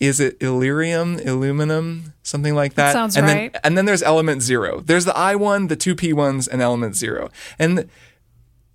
[0.00, 2.92] is it Illyrium, Illuminum, something like that.
[2.92, 3.52] sounds and right.
[3.52, 4.80] Then, and then there's element 0.
[4.80, 7.30] There's the I one, the two P ones and element 0.
[7.58, 7.88] And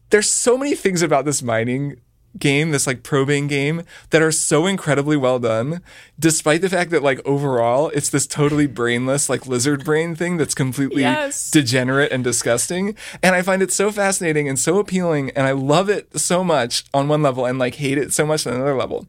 [0.09, 1.97] there's so many things about this mining
[2.39, 5.81] game, this like probing game, that are so incredibly well done,
[6.19, 10.55] despite the fact that like overall it's this totally brainless like lizard brain thing that's
[10.55, 11.49] completely Yes.
[11.51, 12.95] degenerate and disgusting.
[13.21, 16.85] And I find it so fascinating and so appealing, and I love it so much
[16.93, 19.07] on one level and like hate it so much on another level.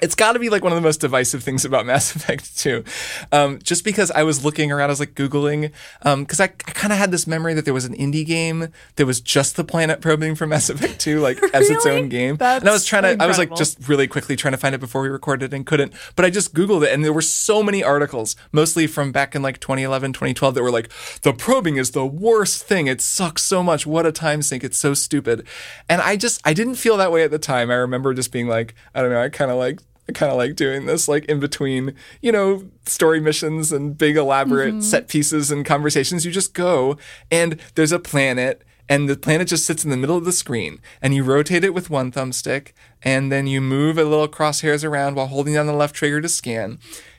[0.00, 2.84] It's got to be like one of the most divisive things about Mass Effect 2.
[3.32, 5.72] Um, just because I was looking around, I was like Googling,
[6.02, 9.06] because I, I kind of had this memory that there was an indie game that
[9.06, 12.36] was just the planet probing for Mass Effect 2, like as its own game.
[12.36, 14.74] That's and I was trying to, I was like just really quickly trying to find
[14.74, 15.92] it before we recorded and couldn't.
[16.16, 19.42] But I just Googled it and there were so many articles, mostly from back in
[19.42, 20.90] like 2011, 2012, that were like,
[21.22, 22.86] the probing is the worst thing.
[22.86, 23.86] It sucks so much.
[23.86, 24.64] What a time sink.
[24.64, 25.46] It's so stupid.
[25.88, 27.70] And I just, I didn't feel that way at the time.
[27.70, 29.80] I remember just being like, I don't know, I kind of like,
[30.14, 34.74] kind of like doing this, like in between, you know, story missions and big elaborate
[34.74, 34.80] mm-hmm.
[34.80, 36.24] set pieces and conversations.
[36.24, 36.96] You just go
[37.30, 40.80] and there's a planet and the planet just sits in the middle of the screen
[41.02, 45.14] and you rotate it with one thumbstick and then you move a little crosshairs around
[45.14, 46.78] while holding down the left trigger to scan.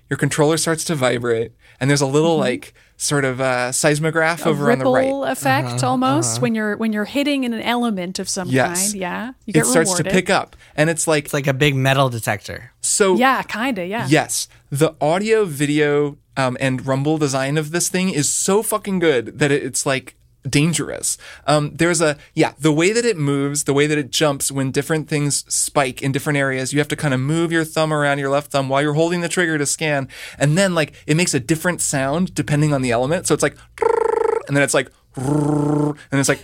[0.09, 2.41] Your controller starts to vibrate and there's a little mm-hmm.
[2.41, 5.32] like sort of uh, seismograph A over on the ripple right.
[5.32, 8.91] effect almost when you're when you're hitting in an element of some Yes.
[8.91, 9.02] kind.
[9.02, 10.06] Yeah, you get It get starts rewarded.
[10.08, 12.72] to pick up, and it's like It's like a big metal detector.
[12.82, 13.16] so.
[13.16, 13.86] Yeah, kinda.
[13.86, 14.06] Yeah.
[14.10, 19.39] Yes, the audio, video, um, and rumble design of this thing is so fucking good
[19.39, 20.16] that it, it's like
[20.47, 21.17] dangerous.
[21.47, 24.71] Um, there's a yeah, the way that it moves, the way that it jumps when
[24.71, 26.73] different things spike in different areas.
[26.73, 29.21] You have to kind of move your thumb around your left thumb while you're holding
[29.21, 32.91] the trigger to scan, and then like it makes a different sound depending on the
[32.91, 33.27] element.
[33.27, 33.57] So it's like,
[34.47, 36.43] and then it's like, and it's like,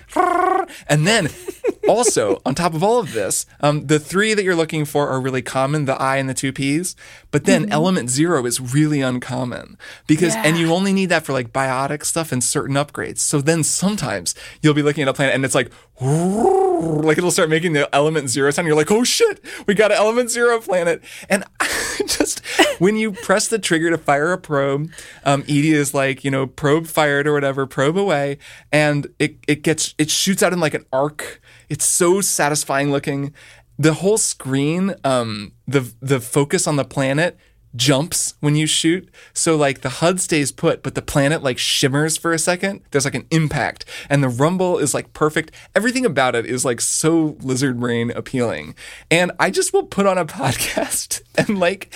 [0.88, 1.30] and then
[1.88, 5.20] also on top of all of this, um, the three that you're looking for are
[5.20, 6.96] really common: the I and the two P's.
[7.32, 11.52] But then element zero is really uncommon because, and you only need that for like
[11.52, 13.18] biotic stuff and certain upgrades.
[13.18, 15.70] So then sometimes you'll be looking at a planet and it's like,
[16.02, 18.68] like it'll start making the element zero sound.
[18.68, 21.04] You're like, oh shit, we got an element zero planet.
[21.30, 21.44] And
[22.08, 22.42] just
[22.80, 24.92] when you press the trigger to fire a probe,
[25.24, 28.38] um, EDI is like, you know, probe fired or whatever, probe away,
[28.72, 31.42] and it it gets it shoots out in like an arc.
[31.70, 33.34] It's so satisfying looking.
[33.78, 37.38] The whole screen, um, the the focus on the planet
[37.76, 39.10] jumps when you shoot.
[39.34, 42.82] So like the HUD stays put, but the planet like shimmers for a second.
[42.92, 43.86] There's like an impact.
[44.10, 45.52] And the rumble is like perfect.
[45.76, 48.76] Everything about it is like so lizard brain appealing.
[49.12, 51.94] And I just will put on a podcast and like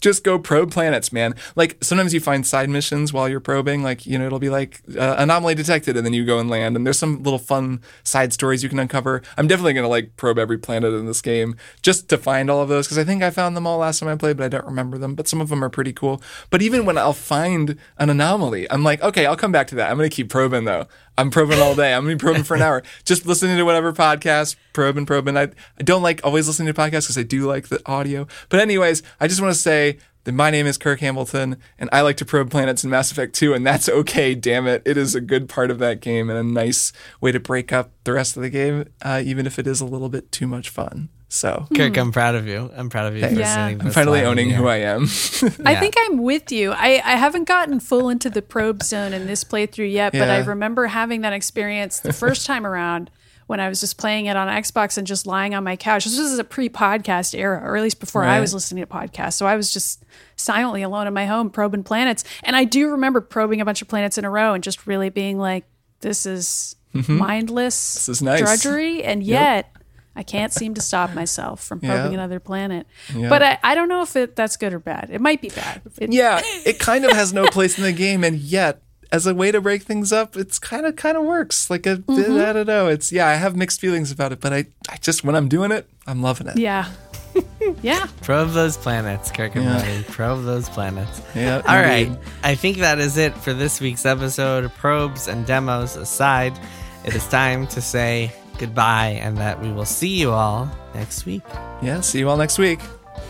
[0.00, 1.34] just go probe planets, man.
[1.56, 3.82] Like sometimes you find side missions while you're probing.
[3.82, 6.76] Like you know, it'll be like uh, anomaly detected, and then you go and land.
[6.76, 9.22] And there's some little fun side stories you can uncover.
[9.36, 12.68] I'm definitely gonna like probe every planet in this game just to find all of
[12.68, 14.66] those because I think I found them all last time I played, but I don't
[14.66, 15.14] remember them.
[15.14, 16.22] But some of them are pretty cool.
[16.50, 19.90] But even when I'll find an anomaly, I'm like, okay, I'll come back to that.
[19.90, 20.86] I'm gonna keep probing though.
[21.20, 21.92] I'm probing all day.
[21.92, 25.36] I'm gonna be probing for an hour, just listening to whatever podcast, probing, probing.
[25.36, 28.26] I, I don't like always listening to podcasts because I do like the audio.
[28.48, 32.00] But anyways, I just want to say that my name is Kirk Hamilton, and I
[32.00, 34.34] like to probe planets in Mass Effect 2, and that's okay.
[34.34, 36.90] Damn it, it is a good part of that game and a nice
[37.20, 39.86] way to break up the rest of the game, uh, even if it is a
[39.86, 41.10] little bit too much fun.
[41.32, 42.70] So Kirk, I'm proud of you.
[42.76, 43.54] I'm proud of you for Yeah.
[43.54, 45.02] sending I'm finally owning who I am.
[45.64, 46.72] I think I'm with you.
[46.72, 50.38] I, I haven't gotten full into the probe zone in this playthrough yet, but I
[50.40, 53.10] remember having that experience the first time around
[53.46, 56.04] when I was just playing it on Xbox and just lying on my couch.
[56.04, 59.34] This was a pre-podcast era, or at least before I was listening to podcasts.
[59.34, 60.04] So I was just
[60.34, 62.24] silently alone in my home probing planets.
[62.42, 65.10] And I do remember probing a bunch of planets in a row and just really
[65.10, 65.64] being like,
[66.00, 67.98] this is mindless Mm-hmm.
[67.98, 68.40] This is nice.
[68.40, 69.02] drudgery.
[69.04, 69.72] And yet
[70.16, 72.18] I can't seem to stop myself from probing Yeah.
[72.18, 72.86] another planet.
[73.14, 73.28] Yeah.
[73.28, 75.08] But I, I don't know if it, that's good or bad.
[75.12, 75.82] It might be bad.
[75.98, 78.82] It- yeah, it kind of has no place in the game, and yet
[79.12, 81.70] as a way to break things up, it's kind of kind of works.
[81.70, 82.40] Like a, mm-hmm.
[82.40, 82.88] I don't know.
[82.88, 85.70] It's yeah, I have mixed feelings about it, but I I just when I'm doing
[85.72, 86.56] it, I'm loving it.
[86.58, 86.88] Yeah.
[87.82, 88.06] yeah.
[88.22, 89.78] Probe those planets, Kirk and Yeah.
[89.80, 90.02] Buddy.
[90.04, 91.22] Probe those planets.
[91.34, 92.08] Yeah, All right.
[92.08, 92.18] indeed.
[92.42, 94.72] I think that is it for this week's episode.
[94.74, 96.58] Probes and demos aside,
[97.04, 101.42] it is time to say goodbye and that we will see you all next week.
[101.82, 102.78] Yeah, see you all next week.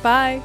[0.02, 0.42] Bye.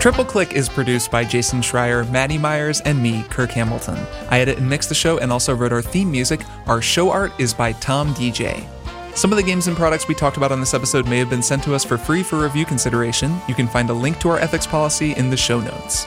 [0.00, 3.98] Triple Click is produced by Jason Schreier, Maddy Myers, and me, Kirk Hamilton.
[4.30, 6.40] I edit and mix the show and also wrote our theme music.
[6.66, 8.66] Our show art is by Tom DJ.
[9.14, 11.42] Some of the games and products we talked about on this episode may have been
[11.42, 13.38] sent to us for free for review consideration.
[13.46, 16.06] You can find a link to our ethics policy in the show notes.